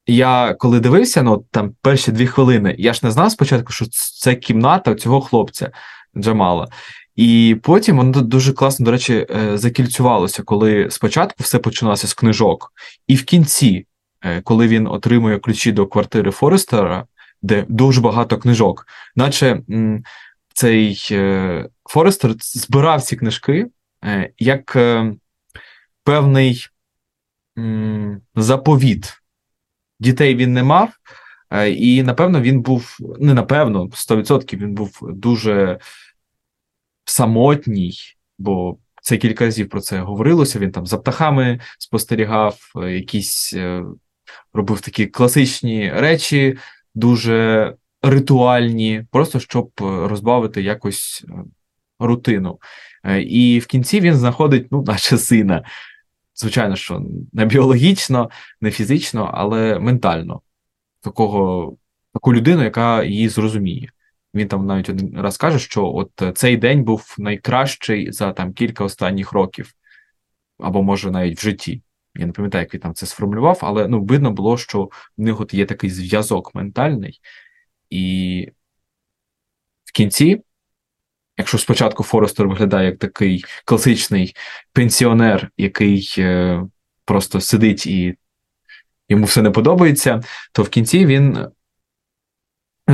[0.07, 4.35] Я коли дивився, ну там перші дві хвилини, я ж не знав спочатку, що це
[4.35, 5.71] кімната цього хлопця
[6.17, 6.69] Джамала.
[7.16, 12.73] І потім воно дуже класно, до речі, е, закільцювалося, коли спочатку все починалося з книжок,
[13.07, 13.87] і в кінці,
[14.23, 17.07] е, коли він отримує ключі до квартири Форестера,
[17.42, 19.61] де дуже багато книжок, наче
[20.55, 23.66] цей е, Форестер збирав ці книжки
[24.38, 24.79] як
[26.05, 26.66] певний
[28.35, 29.14] заповіт.
[30.01, 30.88] Дітей він не мав,
[31.77, 35.79] і напевно він був не напевно, 100% він був дуже
[37.11, 37.94] самотній,
[38.38, 40.59] бо це кілька разів про це говорилося.
[40.59, 43.85] Він там за птахами спостерігав, е, якісь е,
[44.53, 46.59] робив такі класичні речі,
[46.94, 51.33] дуже ритуальні, просто щоб розбавити якось е,
[51.99, 52.59] рутину.
[53.20, 55.64] І в кінці він знаходить, ну, наче сина.
[56.35, 60.40] Звичайно, що не біологічно, не фізично, але ментально.
[61.01, 61.77] Такого,
[62.12, 63.88] Таку людину, яка її зрозуміє.
[64.35, 68.53] Він там навіть один раз каже, що от е, цей день був найкращий за там
[68.53, 69.73] кілька останніх років,
[70.59, 71.83] або може навіть в житті.
[72.14, 75.40] Я не пам'ятаю, як він там це сформулював, але ну, видно було, що в них
[75.40, 77.21] от є такий зв'язок ментальний.
[77.90, 78.49] І
[79.85, 80.43] в кінці,
[81.37, 84.37] якщо спочатку Форестер виглядає як такий класичний
[84.73, 86.62] пенсіонер, який е,
[87.05, 88.16] просто сидить і
[89.09, 90.21] йому все не подобається,
[90.53, 91.47] то в кінці він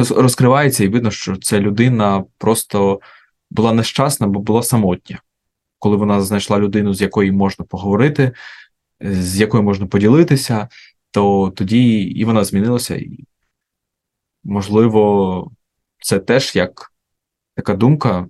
[0.04, 3.00] розкривається, і видно, що ця людина просто
[3.50, 5.22] була нещасна, бо була самотня.
[5.78, 8.32] Коли вона знайшла людину, з якою можна поговорити,
[9.00, 10.68] з якою можна поділитися,
[11.10, 12.96] то тоді і вона змінилася.
[12.96, 13.24] І,
[14.44, 15.50] можливо,
[15.98, 16.92] це теж як
[17.54, 18.28] така думка,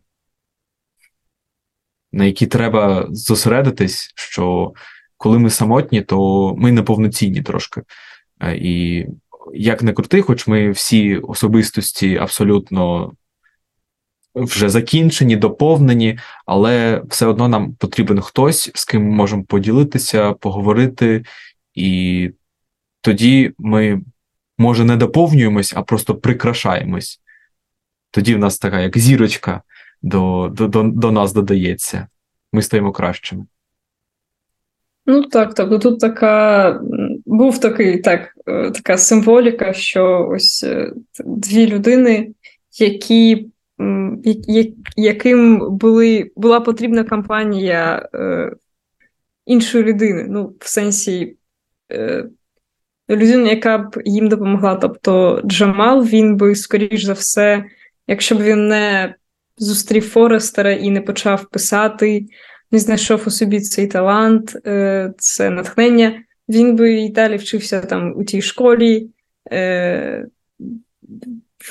[2.13, 4.73] на якій треба зосередитись, що
[5.17, 7.83] коли ми самотні, то ми неповноцінні трошки.
[8.41, 9.07] Е, І
[9.55, 13.13] як не крути, хоч ми всі особистості абсолютно
[14.35, 21.25] вже закінчені, доповнені, але все одно нам потрібен хтось, з ким ми можемо поділитися, поговорити,
[21.75, 22.31] і
[23.01, 24.01] тоді ми,
[24.59, 27.21] може, не доповнюємось, а просто прикрашаємось.
[28.11, 29.63] Тоді в нас така як зірочка
[30.03, 32.07] до, до, до, до нас додається.
[32.53, 33.47] Ми стаємо кращими.
[35.07, 36.81] Ну так, тобто тут така
[37.37, 40.93] був такий так, е, така символіка, що ось е,
[41.25, 42.31] дві людини,
[42.79, 43.49] які,
[44.97, 48.53] яким були, була потрібна компанія е,
[49.47, 51.37] іншої людини, ну, в сенсі
[51.93, 52.25] е,
[53.11, 54.75] людини, яка б їм допомогла.
[54.75, 57.65] Тобто Джамал, він би, скоріш за все,
[58.07, 59.15] якщо б він не
[59.57, 62.27] зустрів Форестера і не почав писати
[62.71, 64.57] не знайшов у собі цей талант,
[65.19, 69.11] це натхнення, він би і далі вчився там у тій школі,
[69.53, 70.27] е,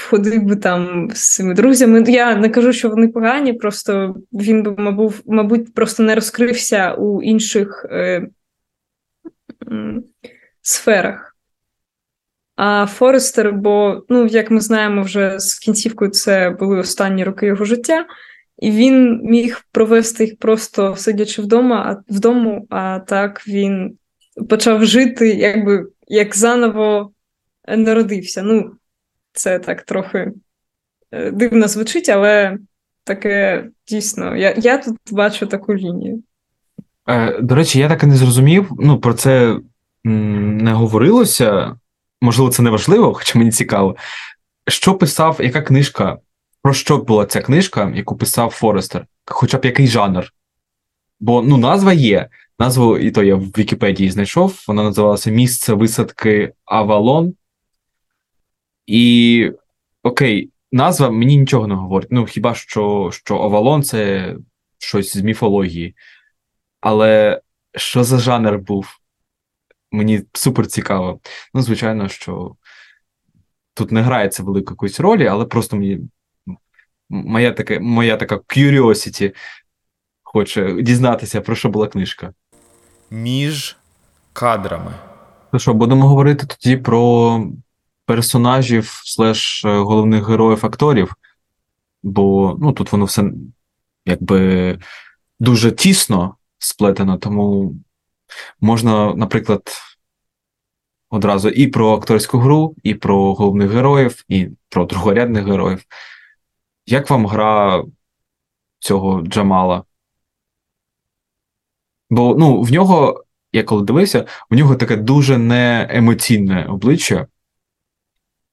[0.10, 2.04] ходив би там з цими друзями.
[2.08, 7.22] Я не кажу, що вони погані, просто він би, мабуть, мабуть просто не розкрився у
[7.22, 8.28] інших е,
[10.62, 11.36] сферах.
[12.56, 17.66] А Форестер, бо, ну, як ми знаємо, вже з кінцівкою це були останні роки його
[17.66, 18.06] життя.
[18.60, 23.98] І він міг провести їх просто сидячи вдома, а вдому, а так він
[24.50, 27.12] почав жити, якби як заново
[27.68, 28.42] народився.
[28.44, 28.72] Ну,
[29.34, 30.32] це так трохи
[31.12, 32.58] е, дивно звучить, але
[33.04, 34.36] таке дійсно.
[34.36, 36.24] Я, я тут бачу таку лінію.
[37.08, 38.72] Е, до речі, я так і не зрозумів.
[38.80, 39.60] Ну, про це
[40.04, 41.76] не говорилося.
[42.22, 43.96] Можливо, це не важливо, хоча мені цікаво.
[44.68, 46.18] Що писав, яка книжка?
[46.62, 49.06] Про що була ця книжка, яку писав Форестер?
[49.26, 50.34] Хоча б який жанр?
[51.20, 52.30] Бо ну, назва є.
[52.60, 54.64] Назву, і то я в Вікіпедії знайшов.
[54.68, 57.34] Вона називалася Місце висадки Авалон.
[58.86, 59.52] І
[60.04, 62.12] окей, назва мені нічого не говорить.
[62.12, 64.36] Ну, хіба що, що Авалон це
[64.78, 65.96] щось з міфології.
[66.82, 67.42] Але
[67.76, 68.88] що за жанр був?
[69.92, 71.20] Мені супер цікаво.
[71.54, 72.56] Ну, звичайно, що
[73.74, 76.00] тут не грається велику якусь ролі, але просто мені
[77.10, 79.36] моя така, моя така curiosity
[80.24, 82.34] хоче дізнатися, про що була книжка.
[83.16, 83.78] Між
[84.34, 84.94] кадрами.
[85.54, 87.42] Ну що, будемо говорити тоді про
[88.06, 91.16] персонажів слеш е, головних героїв акторів,
[92.04, 93.32] бо ну, тут воно все
[94.06, 94.80] якби
[95.40, 97.76] дуже тісно сплетено, тому
[98.62, 99.62] можна, наприклад,
[101.10, 105.84] одразу і про акторську гру, і про головних героїв, і про другорядних героїв.
[106.86, 107.84] Як вам гра
[108.80, 109.84] цього Джамала?
[112.10, 117.28] Бо ну, в нього, я коли дивився, у нього таке дуже неемоційне обличчя.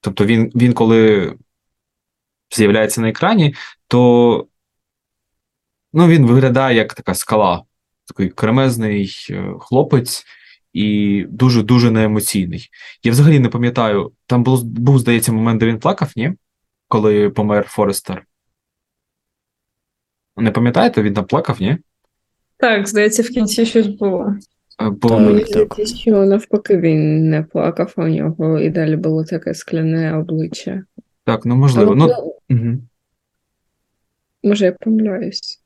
[0.01, 1.35] Тобто він, він коли
[2.51, 3.55] з'являється на екрані,
[3.89, 4.47] то
[5.93, 7.65] ну, він виглядає як така скала,
[8.07, 10.25] такий кремезний е, хлопець
[10.73, 12.69] і дуже-дуже неемоційний.
[13.03, 16.33] Я взагалі не пам'ятаю, там було, був, здається, момент, де він плакав, ні?
[16.89, 18.27] Коли помер Форестер.
[20.37, 21.79] Не пам'ятаєте, він там плакав, ні?
[22.63, 24.35] Так, здається, в кінці щось було.
[24.91, 25.09] Бо...
[25.09, 25.21] Так.
[25.21, 30.19] Мені здається, що навпаки він не плакав, а у нього і далі було таке скляне
[30.19, 30.83] обличчя.
[31.25, 31.93] Так, ну можливо.
[31.93, 32.07] Але, Ну,
[32.49, 32.79] ну, угу.
[34.43, 35.61] може, я помиляюсь.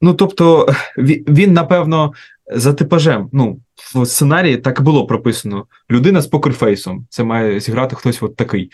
[0.00, 0.66] Ну, тобто,
[0.98, 2.12] він, він, напевно,
[2.54, 3.60] за типажем, ну,
[3.94, 7.06] в сценарії так і було прописано: людина з покерфейсом.
[7.10, 8.70] Це має зіграти хтось от такий.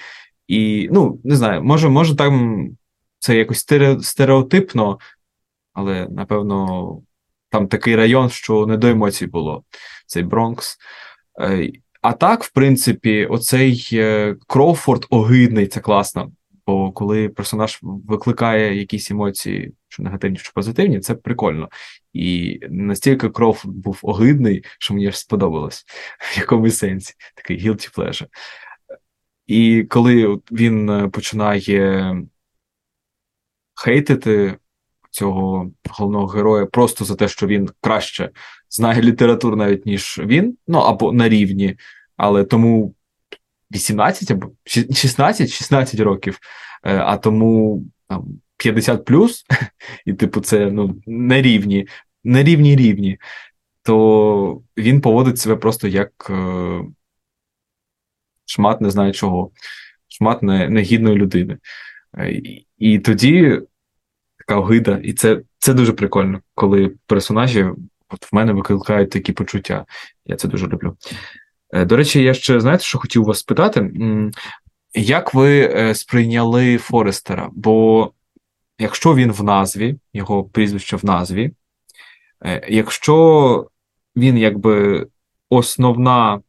[0.49, 2.67] І, ну, не знаю, може, може там
[3.19, 4.99] це якось стере- стереотипно,
[5.73, 7.03] але, напевно,
[7.49, 9.65] там такий район, що не до емоцій було,
[10.07, 10.79] цей Бронкс.
[12.03, 16.33] А так, в принципі, оцей е, Кроуфорд огидний, це класно.
[16.67, 21.69] Бо коли персонаж викликає якісь емоції, що негативні, що позитивні, це прикольно.
[22.13, 25.85] І настільки кров був огидний, що мені аж сподобалось
[26.19, 27.15] в якомусь сенсі.
[27.35, 28.27] Такий guilty pleasure.
[29.47, 32.17] І коли він е, починає
[33.75, 34.59] хейтити
[35.13, 38.31] цього головного героя просто за те, що він краще
[38.71, 41.77] знає літературу навіть ніж він, ну або на рівні,
[42.17, 42.95] але тому
[43.73, 46.39] 18 або 16, 16 років,
[46.85, 48.25] е, а тому там
[48.57, 49.45] 50 плюс,
[50.07, 51.87] і типу, це ну на рівні,
[52.25, 53.19] на рівні рівні,
[53.83, 56.81] то він поводить себе просто як е,
[58.47, 59.51] шмат не знаю чого,
[60.09, 61.59] шмат не, негідної людини.
[62.19, 63.61] Е, І, і тоді
[64.47, 67.67] така огида, і це, це дуже прикольно, коли персонажі
[68.09, 69.85] от в мене викликають такі почуття.
[70.27, 70.97] Я це дуже люблю.
[71.73, 73.91] Е, До речі, я ще знаєте, що хотів вас спитати?
[74.95, 77.51] Як ви е, сприйняли Форестера?
[77.53, 78.13] Бо
[78.79, 81.51] якщо він в назві, його прізвище в назві,
[82.45, 83.69] е, якщо
[84.17, 85.07] він якби
[85.51, 86.41] основна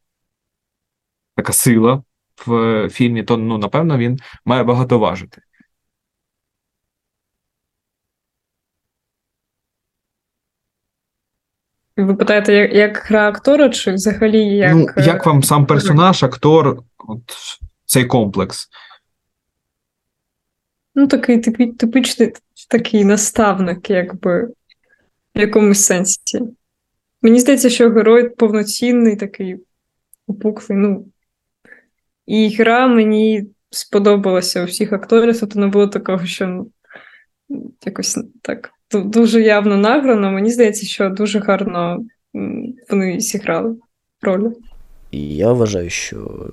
[1.36, 2.04] така сила
[2.46, 5.42] в фільмі, то ну, напевно він має багато важити.
[11.98, 14.76] Ви питаєте, як, як гра актора, чи взагалі як.
[14.76, 17.22] ну, як вам сам персонаж, актор, от
[17.86, 18.70] цей комплекс?
[20.96, 22.34] Ну, такий типі- типичний
[22.70, 24.44] такий наставник, якби
[25.36, 26.42] в якомусь сенсі.
[27.22, 29.58] Мені здається, що герой повноцінний, такий
[30.28, 30.78] опуклий.
[30.78, 31.06] Ну.
[32.26, 36.72] І гра мені сподобалася у всіх акторів, тобто не було такого, що ну,
[37.86, 38.72] якось так
[39.02, 40.32] дуже явно награно.
[40.32, 42.06] Мені здається, що дуже гарно
[42.90, 43.76] вони зіграли
[44.22, 44.52] роль.
[45.12, 46.50] Я вважаю, що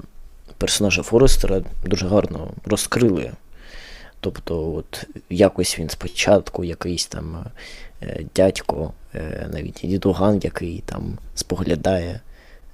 [0.59, 3.31] персонажа Форестера дуже гарно розкрили.
[4.21, 7.45] Тобто, от якось він спочатку якийсь там
[8.03, 12.21] е, дядько, е, навіть дідуган, який там споглядає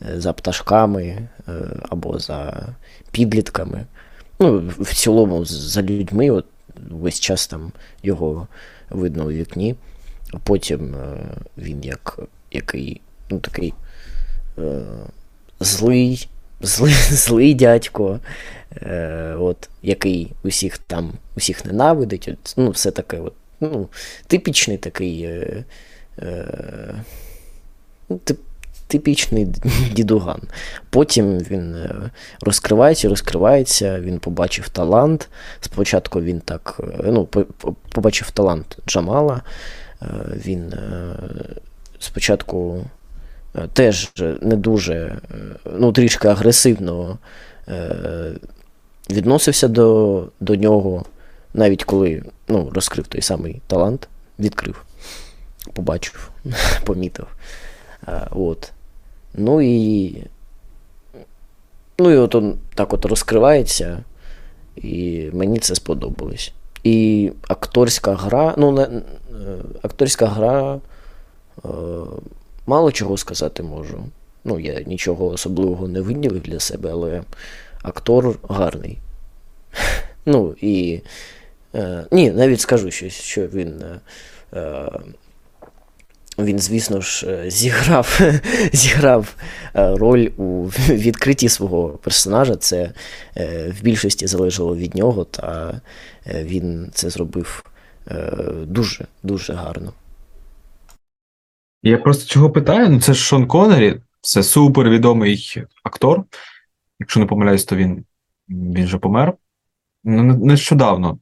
[0.03, 1.29] е, за пташками
[1.89, 2.69] або за
[3.11, 3.85] підлітками.
[4.39, 6.45] Ну, в цілому, за людьми, от
[6.91, 8.49] весь час там його
[8.91, 9.75] видно у вікні.
[10.33, 11.17] А потім е,
[11.59, 12.19] він як
[12.51, 13.75] який, ну такий
[14.59, 14.83] е,
[15.61, 16.29] злий,
[16.61, 18.21] злий, злий дядько,
[18.83, 22.29] е, от, який усіх там усіх ненавидить.
[22.29, 23.89] От, ну, все таке, от, ну,
[24.27, 25.23] типічний такий.
[25.23, 25.65] Е,
[26.19, 27.05] е,
[28.09, 28.41] ну, тип,
[28.87, 29.47] типічний
[29.93, 30.43] дідуган.
[30.91, 32.11] Потім він е,
[32.41, 35.29] розкривається, розкривається, він побачив талант.
[35.61, 39.43] Спочатку він так е, ну, по- по- побачив талант Джамала.
[40.03, 40.07] Е,
[40.47, 40.75] Він
[41.99, 42.85] спочатку
[43.73, 44.13] теж
[44.43, 45.19] не дуже,
[45.79, 47.19] ну, трішки агресивно
[49.11, 51.05] відносився до, до нього,
[51.55, 54.09] навіть коли ну, розкрив той самий талант,
[54.39, 54.85] відкрив,
[55.73, 56.31] побачив,
[56.85, 57.27] помітив.
[58.31, 58.73] От.
[59.37, 60.17] Ну і.
[61.99, 64.05] Ну і от он так от розкривається,
[64.77, 66.53] і мені це сподобалось.
[66.85, 69.03] І акторська гра, ну, е,
[69.83, 70.81] акторська гра,
[71.65, 71.69] е,
[72.67, 74.05] мало чого сказати можу.
[74.45, 77.23] Ну, я нічого особливого не виділив для себе, але
[77.83, 78.99] актор гарний.
[80.29, 81.01] Ну, і.
[81.75, 83.83] Е, ні, навіть скажу щось, що він.
[83.83, 84.01] Е,
[84.59, 84.91] е,
[86.39, 88.21] він, звісно ж, е, зіграв,
[88.73, 89.35] зіграв
[89.75, 92.57] е, роль у відкритті свого персонажа.
[92.57, 92.93] Це
[93.37, 95.81] е, в більшості залежало від нього, та
[96.27, 97.65] він це зробив
[98.67, 99.93] дуже, дуже гарно.
[101.83, 102.89] Я просто чого питаю?
[102.89, 106.25] Ну, це ж Шон Коннері, це супервідомий актор.
[107.01, 108.05] Якщо не помиляюсь, то він,
[108.49, 109.35] він же помер.
[110.05, 111.19] Ну, нещодавно,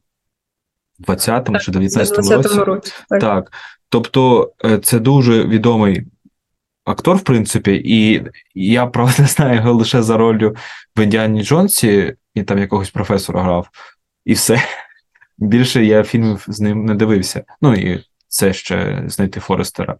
[0.99, 2.59] 20-му чи Це 19-му році.
[2.59, 2.93] році.
[3.09, 3.21] Так.
[3.21, 3.51] Так.
[3.89, 6.03] Тобто, е, це дуже відомий
[6.85, 8.23] актор, в принципі, і
[8.55, 10.55] я, правда, знаю його лише за ролью
[10.97, 13.69] в Індіані Джонсі, і там якогось професора грав,
[14.25, 14.61] і все.
[15.37, 17.43] Більше я фільмів з ним не дивився.
[17.61, 19.93] Ну і це ще знайти Форестера.
[19.93, 19.97] Е,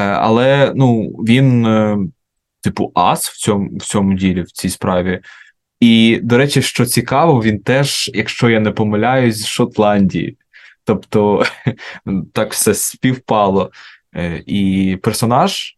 [0.00, 1.98] Але ну, він, е,
[2.60, 5.20] типу, ас в цьому, в цьому ділі, в цій справі.
[5.80, 10.36] І, до речі, що цікаво, він теж, якщо я не помиляюсь, з Шотландії.
[10.84, 11.44] Тобто
[12.32, 13.70] так все співпало.
[14.16, 15.76] Е, І персонаж,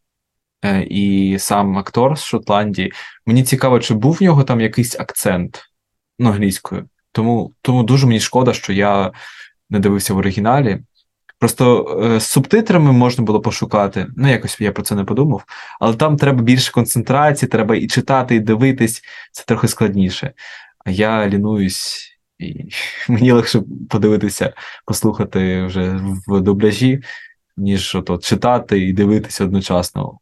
[0.65, 2.93] е, і сам актор з Шотландії.
[3.27, 5.63] Мені цікаво, чи був в нього там якийсь акцент
[6.19, 6.89] ну, англійською.
[7.13, 9.13] Тому, тому дуже мені шкода, що я
[9.71, 10.79] не дивився в оригіналі.
[11.39, 14.07] Просто е, з субтитрами можна було пошукати.
[14.17, 15.45] Ну, якось я про це не подумав.
[15.81, 19.03] Але там треба більше концентрації, треба і читати, і дивитись.
[19.33, 20.33] Це трохи складніше.
[20.85, 22.69] А я лінуюсь І
[23.09, 24.53] мені легше подивитися,
[24.85, 27.03] послухати вже в дубляжі,
[27.57, 30.19] ніж от читати і дивитися одночасно.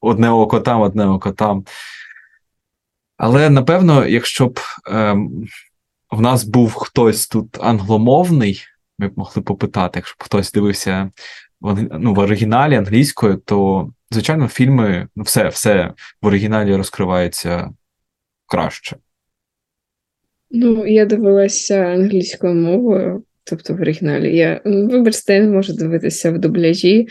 [0.00, 1.64] Одне око там, одне око там.
[3.16, 5.44] Але напевно, якщо б ем,
[6.10, 8.62] в нас був хтось тут англомовний,
[8.98, 11.10] ми б могли попитати, якщо б хтось дивився
[11.60, 15.92] в, ну, в оригіналі англійською, то, звичайно, фільми, ну, все, все
[16.22, 17.70] в оригіналі розкривається
[18.46, 18.96] краще.
[20.50, 24.36] Ну, я дивилася англійською мовою, тобто в оригіналі.
[24.36, 27.08] Я, ну, вибачте, я не можу дивитися в дубляжі.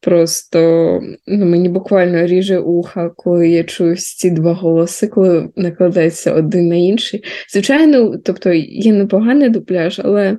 [0.00, 6.68] Просто ну, мені буквально ріже уха, коли я чую ці два голоси, коли накладається один
[6.68, 7.24] на інший.
[7.52, 10.38] Звичайно, тобто є непоганий дубляж, але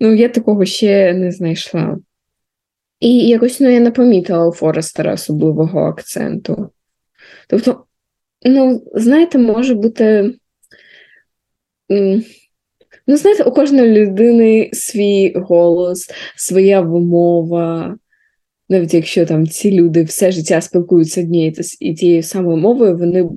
[0.00, 1.98] ну, я такого ще не знайшла.
[3.00, 6.70] І якось ну, я не помітила у Форестера особливого акценту.
[7.48, 7.84] Тобто,
[8.46, 10.34] ну, знаєте, може бути.
[13.08, 17.96] Ну, знаєте, у кожної людини свій голос, своя вимова.
[18.68, 23.28] Навіть якщо там ці люди все життя спілкуються однією і тією самою мовою, вони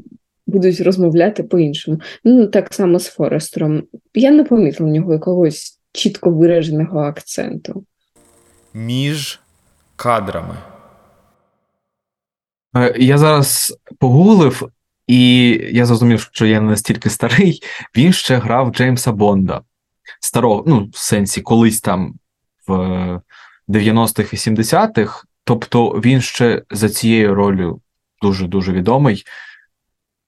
[0.47, 1.99] будуть розмовляти по-іншому.
[2.23, 3.83] Ну, так само з Форестером.
[4.13, 7.85] Я не помітила в нього якогось чітко вираженого акценту.
[8.73, 9.39] Між
[9.95, 10.55] кадрами.
[12.75, 14.69] Е, Я зараз погуглив,
[15.07, 17.61] і я зрозумів, що я не настільки старий.
[17.95, 19.61] Він ще грав Джеймса Бонда.
[20.19, 22.15] Старого, ну, в сенсі, колись там
[22.67, 22.73] в
[23.67, 25.23] 90-х, 80-х.
[25.43, 27.81] Тобто він ще за цією ролью
[28.21, 29.23] дуже-дуже відомий.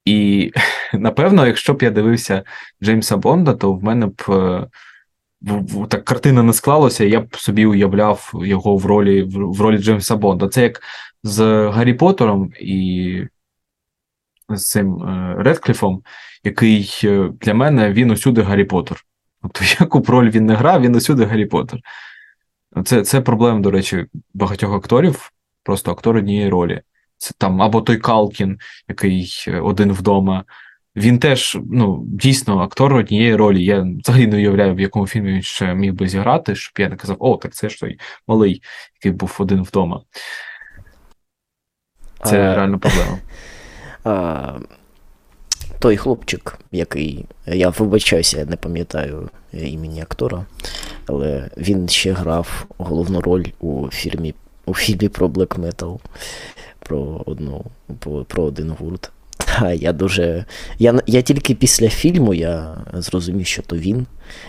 [0.04, 0.52] І
[0.92, 2.42] напевно, якщо б я дивився
[2.82, 4.66] Джеймса Бонда, то в мене б е,
[5.88, 10.16] так картина не склалася, я б собі уявляв його в ролі в, в ролі Джеймса
[10.16, 10.48] Бонда.
[10.48, 10.82] Це як
[11.22, 13.26] з Гаррі Поттером і
[14.48, 16.02] з цим е, Редкліфом,
[16.44, 19.04] який е, для мене він усюди Гаррі Поттер.
[19.42, 21.80] Тобто, яку б роль він не грав, він усюди Гаррі Поттер.
[22.84, 25.32] Це, це проблема, до речі, багатьох акторів,
[25.62, 26.80] просто актор однієї ролі.
[27.18, 30.44] Це там або той Калкін, який е, один вдома.
[30.96, 33.64] Він теж, ну, дійсно, актор однієї ролі.
[33.64, 36.96] Я взагалі не уявляю, в якому фільмі він ще міг би зіграти, щоб я не
[36.96, 38.62] казав, о, так це ж той малий,
[38.94, 40.02] який був один вдома.
[42.24, 43.18] Це А, реально проблема.
[44.04, 44.58] А,
[45.78, 47.26] той хлопчик, який.
[47.46, 50.46] Я вибачаюся, я не пам'ятаю імені актора,
[51.06, 54.34] але він ще грав головну роль у фільмі,
[54.66, 55.98] у фільмі про Black Metal,
[56.78, 57.64] про одну,
[57.98, 59.10] про, про один гурт.
[59.58, 60.44] Та я дуже.
[60.78, 64.06] Я, я тільки після фільму я зрозумів, що то він.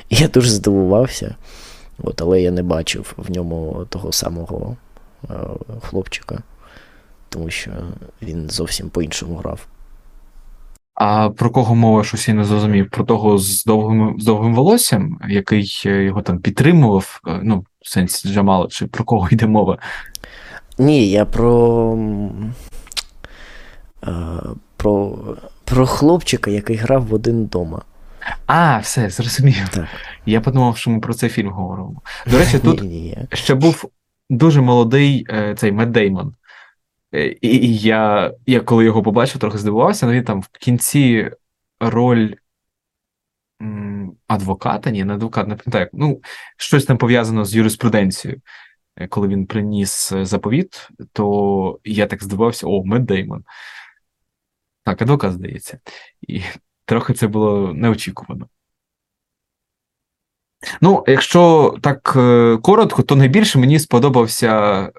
[0.09, 1.35] Я дуже здивувався.
[2.03, 4.77] От, але я не бачив в ньому того самого
[5.29, 5.33] е,
[5.81, 6.39] хлопчика,
[7.29, 7.71] тому що
[8.21, 9.67] він зовсім по-іншому грав.
[10.95, 12.89] А про кого мова щось я не зрозумів?
[12.89, 18.29] Про того з довгим, з довгим волоссям, який його там підтримував, е, ну, в сенсі
[18.29, 19.77] Джамала, чи про кого йде мова?
[20.77, 21.97] Ні, я про.
[24.03, 24.09] е,
[24.83, 25.17] Про,
[25.65, 27.81] про хлопчика, який грав в один дома.
[28.45, 29.69] А, все, зрозумів.
[29.69, 29.87] Так.
[30.25, 32.01] Я подумав, що ми про цей фільм говоримо.
[32.27, 33.27] До речі, тут Ні, ні, ні.
[33.33, 33.89] ще був
[34.29, 36.33] дуже молодий е, цей Мед Деймон.
[37.15, 41.31] Е, І, я, я коли його побачив, трохи здивувався, але він там в кінці
[41.79, 42.33] роль
[44.27, 45.89] адвоката, ні, не адвокат, не пам'ятаю.
[45.93, 46.21] Ну,
[46.57, 48.41] щось там пов'язано з юриспруденцією.
[48.97, 53.43] Е, Коли він приніс заповіт, то я так здивувався: о, Мед Деймон.
[54.83, 55.79] Так, адвокат, здається.
[56.21, 56.41] І
[56.85, 58.47] трохи це було неочікувано.
[60.81, 64.91] Ну, якщо так е, коротко, то найбільше мені сподобався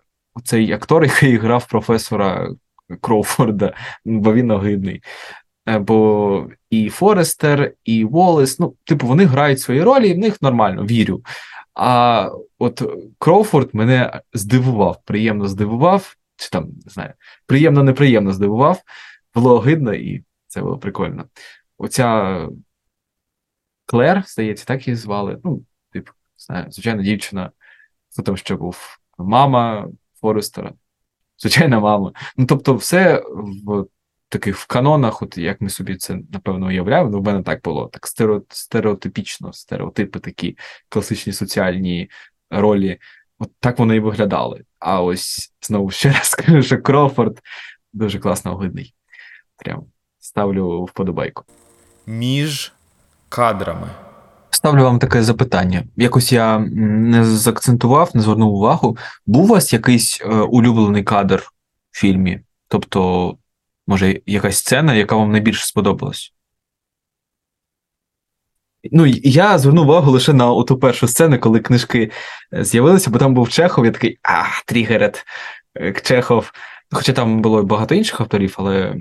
[0.44, 2.48] цей актор, який грав професора
[3.00, 3.74] Кроуфорда,
[4.04, 5.02] бо він огидний.
[5.68, 10.42] Е, Бо і Форестер, і Волес, ну, типу, вони грають свої ролі, і в них
[10.42, 11.22] нормально, вірю.
[11.74, 12.82] А от
[13.18, 17.12] Кроуфорд мене здивував, приємно здивував, чи там, не знаю,
[17.48, 18.80] приємно-неприємно здивував,
[19.34, 21.28] було огидно, і це було прикольно.
[21.78, 22.48] Оця
[23.86, 25.40] Клер, здається, так її звали.
[25.44, 27.50] Ну, типу, знаю, звичайно, дівчина,
[28.12, 29.88] хто там ще був мама
[30.20, 30.72] Форестера,
[31.38, 32.12] звичайна мама.
[32.36, 33.22] Ну, тобто, все
[33.66, 33.86] в
[34.28, 37.86] таких в канонах, от як ми собі це напевно уявляємо, ну, в мене так було,
[37.86, 38.08] так
[38.50, 40.58] стереотипічно, стереотипи такі
[40.88, 42.10] класичні соціальні
[42.50, 42.98] ролі.
[43.38, 44.64] От так вони і виглядали.
[44.78, 47.40] А ось знову ще раз скажу, що Крофорд
[47.92, 48.94] дуже класно огидний.
[49.56, 49.84] Прям
[50.18, 51.44] ставлю вподобайку.
[52.06, 52.72] Між
[53.28, 53.88] кадрами.
[54.50, 55.84] Ставлю вам таке запитання.
[55.96, 58.96] Якось я не заакцентував, не звернув увагу.
[59.26, 61.42] Був у вас якийсь е, улюблений кадр
[61.90, 62.40] в фільмі?
[62.68, 63.36] Тобто,
[63.86, 66.34] може, якась сцена, яка вам найбільше сподобалась?
[68.92, 72.10] Ну, я звернув увагу лише на ту першу сцену, коли книжки
[72.54, 75.24] е, з'явилися, бо там був Чехов, я такий, а, Трігерет,
[75.80, 76.52] е, Чехов.
[76.92, 78.96] Хоча там було і багато інших авторів, але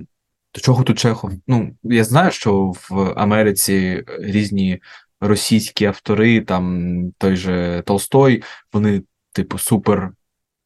[0.54, 1.32] до чого тут Чехов?
[1.48, 4.82] Ну, я знаю, що в Америці різні
[5.20, 8.44] російські автори, там той же Толстой,
[8.74, 10.12] вони, типу, супер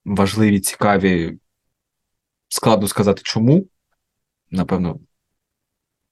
[0.05, 1.38] важливі, цікаві.
[2.47, 3.65] Складно сказати, чому.
[4.51, 4.99] Напевно,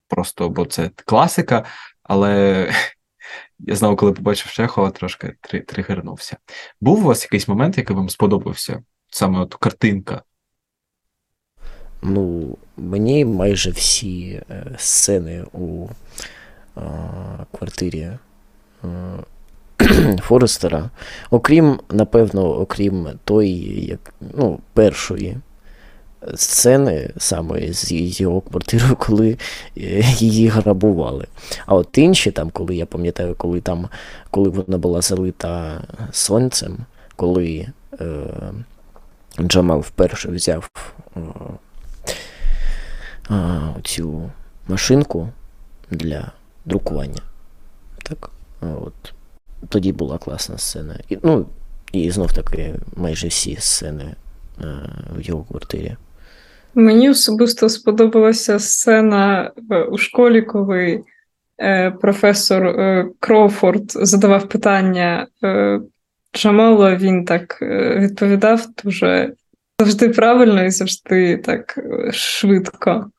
[0.08, 1.66] просто бо це класика,
[2.04, 2.72] але
[3.60, 6.38] я знову, коли побачив Чехова, трошки три- тригернувся.
[6.82, 8.84] Був у вас якийсь момент, який вам сподобався?
[9.08, 10.24] Саме от картинка.
[12.08, 15.88] Ну, мені майже всі е, сцени у
[16.78, 16.82] е,
[17.58, 18.18] квартирі е,
[20.22, 20.90] Форестера,
[21.30, 25.38] окрім, напевно, окрім тої, як, ну, першої
[26.36, 27.92] сцени саме з
[28.22, 29.38] його квартирою, коли
[30.18, 31.28] її грабували.
[31.66, 33.90] А от інші, там, коли я пам'ятаю, коли там,
[34.32, 35.82] коли вона була залита
[36.12, 36.78] сонцем,
[37.16, 37.68] коли
[38.02, 38.06] е,
[39.40, 40.70] Джамал вперше взяв
[43.30, 44.30] а, цю
[44.68, 45.30] машинку
[45.92, 46.32] для
[46.66, 47.22] друкування.
[48.04, 48.30] Так?
[48.62, 48.94] А От.
[49.70, 51.00] Тоді була класна сцена.
[51.10, 51.46] І, ну,
[51.92, 54.16] і знов таки майже всі сцени
[54.62, 54.66] е,
[55.18, 55.96] в його квартирі.
[56.74, 61.04] Мені особисто сподобалася сцена е, у школі, коли
[61.62, 62.76] е, професор
[63.20, 65.28] Кроуфорд задавав питання
[66.36, 67.58] Джамалу, він так
[67.98, 69.34] відповідав дуже
[69.80, 71.80] завжди правильно і завжди так
[72.12, 73.12] швидко.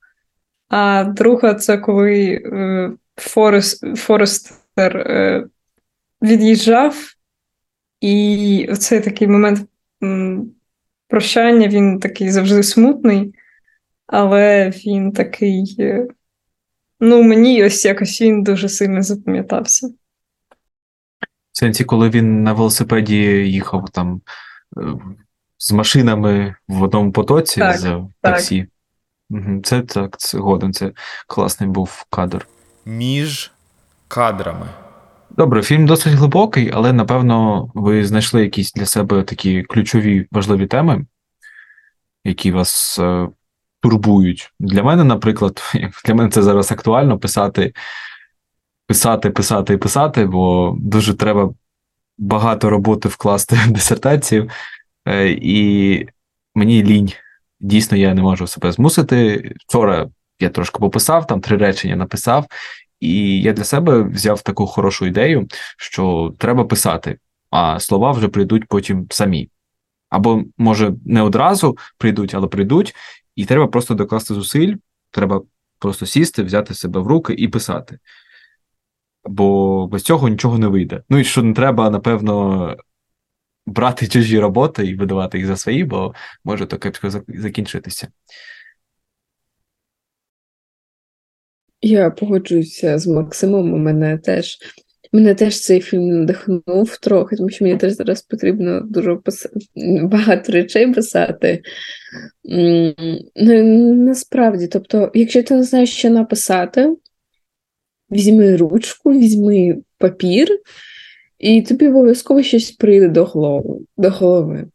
[0.68, 5.46] А друга це коли е, Форест, Форестер е,
[6.22, 6.96] від'їжджав,
[8.00, 9.68] і оцей такий момент
[11.08, 13.34] прощання, він такий завжди смутний,
[14.06, 15.76] але він такий.
[15.78, 16.06] е,
[17.00, 19.86] Ну, мені ось якось він дуже сильно запам'ятався.
[21.52, 23.16] В сенсі, коли він на велосипеді
[23.50, 24.20] їхав там
[25.58, 28.58] з машинами в одному потоці Так, з таксі.
[28.60, 28.68] Мгм,
[29.62, 30.92] Це так, це годен, це
[31.26, 32.46] класний був кадр.
[32.84, 33.52] Між
[34.08, 34.66] кадрами.
[35.30, 41.06] Добре, фільм досить глибокий, але напевно ви знайшли якісь для себе такі ключові важливі теми,
[42.24, 43.28] які вас е,
[43.80, 44.52] турбують.
[44.60, 45.62] Для мене, наприклад,
[46.04, 47.72] для мене це зараз актуально писати,
[48.86, 51.54] писати, писати і писати, бо дуже треба
[52.18, 54.50] багато роботи вкласти в дисертацію,
[55.08, 56.08] е, і
[56.54, 57.12] мені лінь.
[57.60, 59.52] Дійсно, я не можу себе змусити.
[59.68, 60.08] Вчора
[60.40, 62.46] я трошки пописав, там три речення написав,
[63.00, 65.48] і я для себе взяв таку хорошу ідею,
[65.78, 67.18] що треба писати,
[67.50, 69.50] а слова вже прийдуть потім самі.
[70.08, 72.94] Або, може, не одразу прийдуть, але прийдуть,
[73.36, 74.74] і треба просто докласти зусиль,
[75.10, 75.42] треба
[75.78, 77.98] просто сісти, взяти себе в руки і писати.
[79.24, 81.02] Бо без цього нічого не вийде.
[81.08, 82.76] Ну і що не треба, напевно,
[83.66, 86.14] брати чужі роботи і видавати їх за свої, бо
[86.44, 88.08] може то кепсько закінчитися.
[91.80, 93.72] Я погоджуюся з Максимом.
[93.72, 94.58] У мене теж
[95.16, 99.46] мене теж цей фільм надихнув трохи, тому що мені теж зараз потрібно дуже пис...
[100.02, 101.62] багато речей писати.
[103.36, 106.96] Ну, насправді, тобто, якщо ти не знаєш, що написати,
[108.10, 110.48] візьми ручку, візьми папір,
[111.38, 113.78] і тобі обов'язково щось прийде до голови.
[113.96, 114.66] До голови.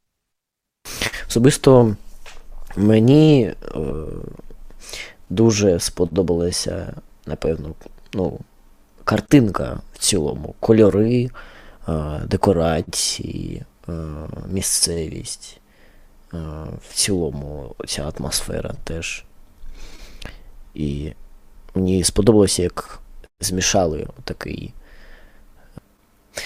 [1.28, 1.96] Особисто
[2.78, 3.80] мені е,
[5.30, 6.94] дуже сподобалася,
[7.26, 7.74] напевно,
[8.14, 8.40] ну,
[9.04, 11.30] картинка в цілому, кольори,
[11.88, 13.94] е, декорації, е,
[14.52, 15.62] місцевість.
[16.34, 16.38] Е,
[16.90, 19.26] в цілому ця атмосфера теж.
[20.74, 21.12] І
[21.76, 23.00] мені сподобалося, як
[23.40, 24.74] змішали такий.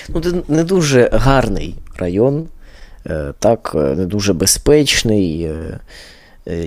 [0.09, 2.47] Ну, це не дуже гарний район,
[3.07, 5.79] е, так, е, не дуже безпечний, е,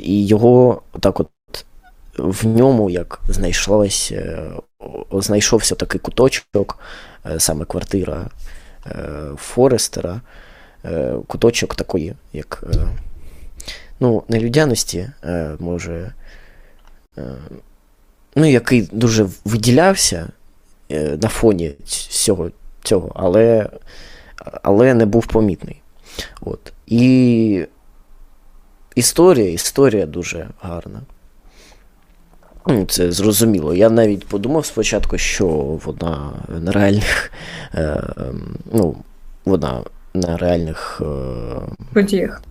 [0.03, 1.29] і його так от
[2.19, 4.13] в ньому як знайшлось,
[5.13, 6.79] знайшовся такий куточок,
[7.39, 8.27] саме квартира
[9.37, 10.21] Форестера,
[11.27, 12.65] куточок такої, як
[14.01, 15.11] ну, нелюдяності,
[15.59, 16.13] може,
[18.37, 20.29] ну, який дуже виділявся
[21.23, 22.51] на фоні ць- всього
[22.89, 23.69] цього, але,
[24.63, 25.83] але не був помітний.
[26.41, 26.73] От.
[26.87, 27.67] І
[28.95, 31.01] історія, історія дуже гарна.
[32.67, 33.75] Ну, Це зрозуміло.
[33.75, 35.47] Я навіть подумав спочатку, що
[35.85, 37.33] вона на реальних.
[37.75, 38.97] Е, ем, ну,
[39.45, 39.81] вона
[40.15, 41.03] на реальних.
[41.03, 42.43] Е, Подіях.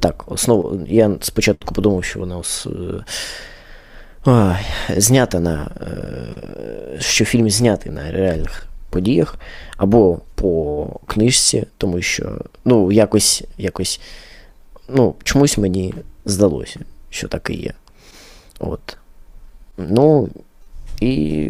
[0.00, 0.80] так, основу.
[0.86, 3.04] Я спочатку подумав, що вона ос, е,
[4.24, 4.56] ой,
[4.96, 5.70] знята на.
[5.80, 9.38] Е, що фільм знятий на реальних подіях,
[9.76, 14.00] або по книжці, тому що ну, якось, якось
[14.88, 16.80] ну, чомусь мені здалося,
[17.10, 17.72] що так і є.
[18.58, 18.96] От.
[19.78, 20.28] Ну,
[21.00, 21.48] і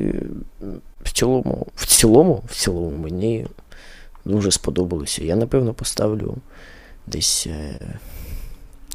[1.04, 3.46] в цілому, в цілому, в цілому мені
[4.24, 5.24] дуже сподобалося.
[5.24, 6.36] Я, напевно, поставлю
[7.06, 7.78] десь е,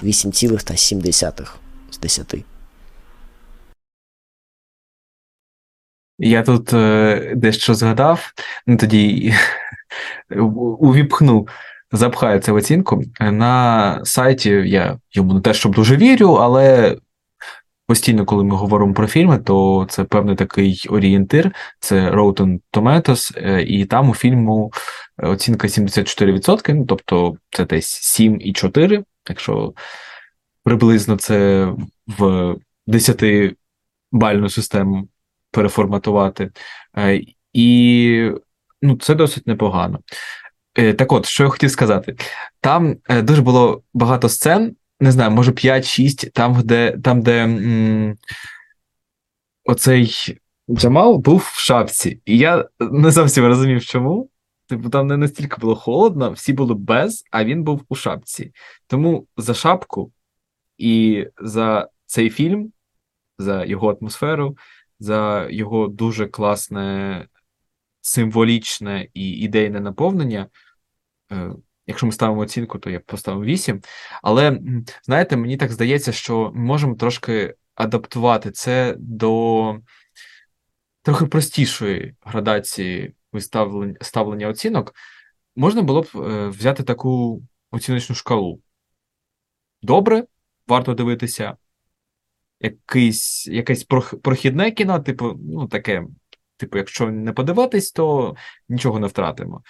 [0.04, 1.48] 8,7
[1.92, 2.36] з 10.
[6.18, 8.34] Я тут е, дещо згадав,
[8.68, 9.34] ну тоді
[10.80, 11.48] увіпхну,
[11.92, 13.04] запхаю це в оцінку.
[13.20, 16.98] На сайті я йому не те, щоб дуже вірю, але
[17.88, 23.64] постійно, коли ми говоримо про фільми, то це певний такий орієнтир, це Rotten Tomatoes, е,
[23.64, 24.72] і там у фільму
[25.18, 29.74] оцінка 74%, ну тобто це десь 7,4, якщо
[30.64, 31.68] приблизно це
[32.08, 32.56] в
[32.88, 35.08] 10-бальну систему
[35.54, 36.52] переформатувати.
[36.98, 37.22] Е,
[37.54, 38.32] І
[38.82, 40.00] ну, це досить непогано.
[40.78, 42.16] Е, Так от, що я хотів сказати,
[42.62, 48.18] там е, дуже було багато сцен, не знаю, може 5-6, там, де там, де м,
[49.66, 50.38] оцей
[50.70, 52.22] Джамал був в шапці.
[52.26, 54.30] І я не зовсім розумів, чому.
[54.68, 58.52] Типу, там не настільки було холодно, всі були без, а він був у шапці.
[58.88, 60.12] Тому за шапку
[60.78, 62.72] і за цей фільм,
[63.38, 64.58] за його атмосферу,
[65.04, 67.28] за його дуже класне
[68.02, 70.48] символічне і ідейне наповнення.
[71.32, 71.52] Е,
[71.88, 73.82] Якщо ми ставимо оцінку, то я поставив 8.
[74.22, 74.60] Але
[75.04, 79.80] знаєте, мені так здається, що ми можемо трошки адаптувати це до
[81.02, 84.94] трохи простішої градації виставлення ставлення оцінок.
[85.56, 87.42] Можна було б е, взяти таку
[87.72, 88.62] оціночну шкалу.
[89.82, 90.24] Добре,
[90.68, 91.58] варто дивитися.
[92.64, 96.04] Якийсь, якесь прох- прохідне кіно, типу, ну, таке,
[96.58, 98.36] типу, якщо не подивитись, то
[98.70, 99.64] нічого не втратимо.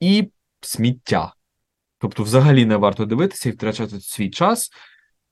[0.00, 0.30] І
[0.60, 1.34] сміття.
[1.98, 4.70] Тобто, взагалі не варто дивитися і втрачати свій час,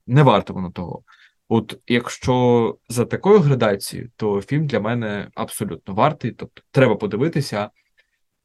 [0.06, 1.02] не варто воно того.
[1.48, 6.32] От якщо за такою градацією, то фільм для мене абсолютно вартий.
[6.32, 7.70] Тобто, треба подивитися.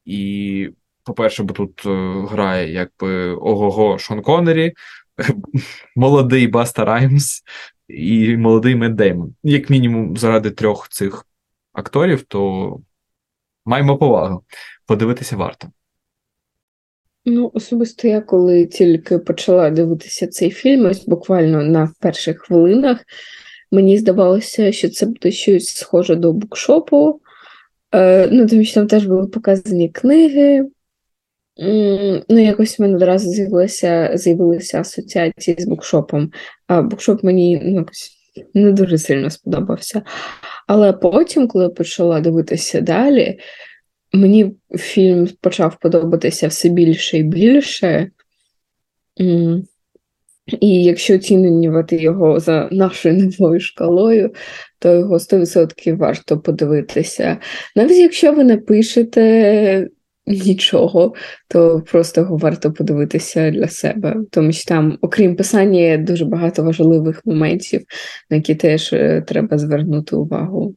[0.04, 0.70] І,
[1.04, 4.72] по-перше, бо тут е, грає якби ого-го Шон Коннері,
[5.96, 7.42] молодий Баста Раймс
[7.94, 9.34] і молодий Мед Деймон.
[9.42, 11.26] Як мінімум, заради трьох цих
[11.72, 12.80] акторів, то
[13.64, 14.44] маємо повагу.
[14.86, 15.68] Подивитися варто.
[17.24, 22.98] Ну, особисто я, коли тільки почала дивитися цей фільм, ось буквально на перших хвилинах,
[23.70, 27.20] мені здавалося, що це буде щось схоже до букшопу.
[27.94, 30.66] Е, ну, тому що там теж були показані книги.
[32.28, 36.30] Ну, якось в мене одразу з'явилися, з'явилися асоціації з букшопом.
[36.70, 38.10] Букшоп мені ну, якось
[38.54, 40.02] не дуже сильно сподобався.
[40.66, 43.38] Але потім, коли я почала дивитися далі,
[44.12, 48.10] мені фільм почав подобатися все більше і більше.
[50.60, 54.32] І якщо оцінювати його за нашою новою шкалою,
[54.78, 57.38] то його 100% варто подивитися.
[57.76, 59.88] Навіть якщо ви не пишете
[60.26, 61.14] нічого,
[61.48, 64.16] то просто його варто подивитися для себе.
[64.30, 67.82] Тому що там, окрім писання, є дуже багато важливих моментів,
[68.30, 70.74] на які теж е, треба звернути увагу.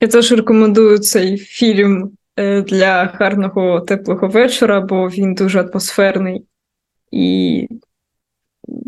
[0.00, 6.44] Я теж рекомендую цей фільм е, для гарного теплого вечора, бо він дуже атмосферний
[7.10, 7.68] і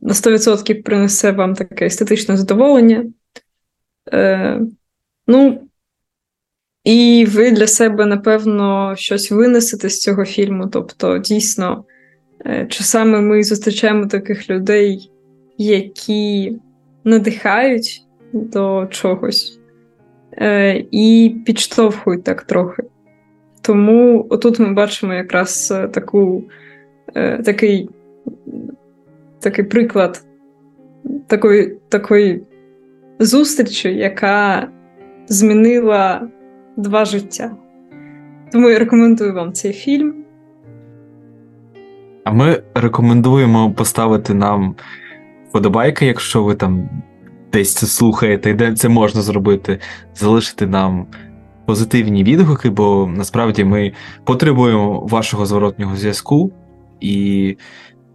[0.03, 3.05] на 100% принесе вам таке естетичне задоволення.
[4.13, 4.61] Е,
[5.27, 5.68] ну,
[6.85, 10.67] і ви для себе, напевно, щось винесете з цього фільму.
[10.67, 11.85] Тобто, дійсно,
[12.47, 15.11] е, часами ми зустрічаємо таких людей,
[15.59, 16.57] які
[17.05, 18.03] надихають
[18.33, 19.61] до чогось
[20.33, 22.83] е, і підштовхують так трохи.
[23.61, 26.45] Тому отут ми бачимо якраз е, таку,
[27.45, 27.91] такий,
[29.41, 30.25] такий приклад
[31.27, 32.43] такої, такої
[33.19, 34.69] зустрічі, яка
[35.29, 36.29] змінила
[36.79, 37.57] два життя.
[38.53, 40.15] Тому я рекомендую вам цей фільм.
[42.25, 44.75] А ми рекомендуємо поставити нам
[45.49, 46.89] вподобайки, якщо ви там
[47.53, 49.79] десь слухаєте, і де це можна зробити,
[50.15, 51.07] залишити нам
[51.67, 53.93] позитивні відгуки, бо насправді ми
[54.25, 56.53] потребуємо вашого зворотнього зв'язку,
[57.01, 57.57] і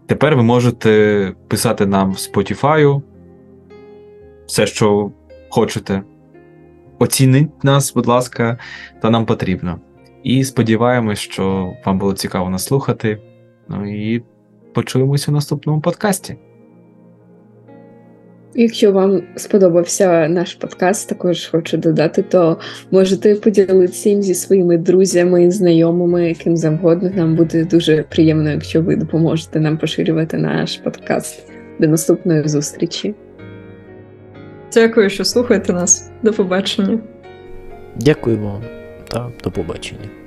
[0.05, 3.01] тепер ви можете писати нам в Spotify
[4.45, 5.11] все, що
[5.49, 6.03] хочете.
[6.99, 8.57] Оцініть нас, будь ласка,
[9.01, 9.79] та нам потрібно.
[10.23, 13.21] І сподіваємось, що вам було цікаво нас слухати.
[13.69, 14.23] Ну і
[14.73, 16.35] почуємось у наступному подкасті.
[18.55, 22.57] Якщо вам сподобався наш подкаст, також хочу додати, то
[22.91, 27.11] можете поділитися їм зі своїми друзями, знайомими, ким завгодно.
[27.15, 31.47] Нам буде дуже приємно, якщо ви допоможете нам поширювати наш подкаст.
[31.79, 33.15] До наступної зустрічі.
[34.73, 36.09] Дякую, що слухаєте нас.
[36.21, 36.99] До побачення.
[37.95, 38.61] Дякую вам
[39.07, 40.22] та до побачення.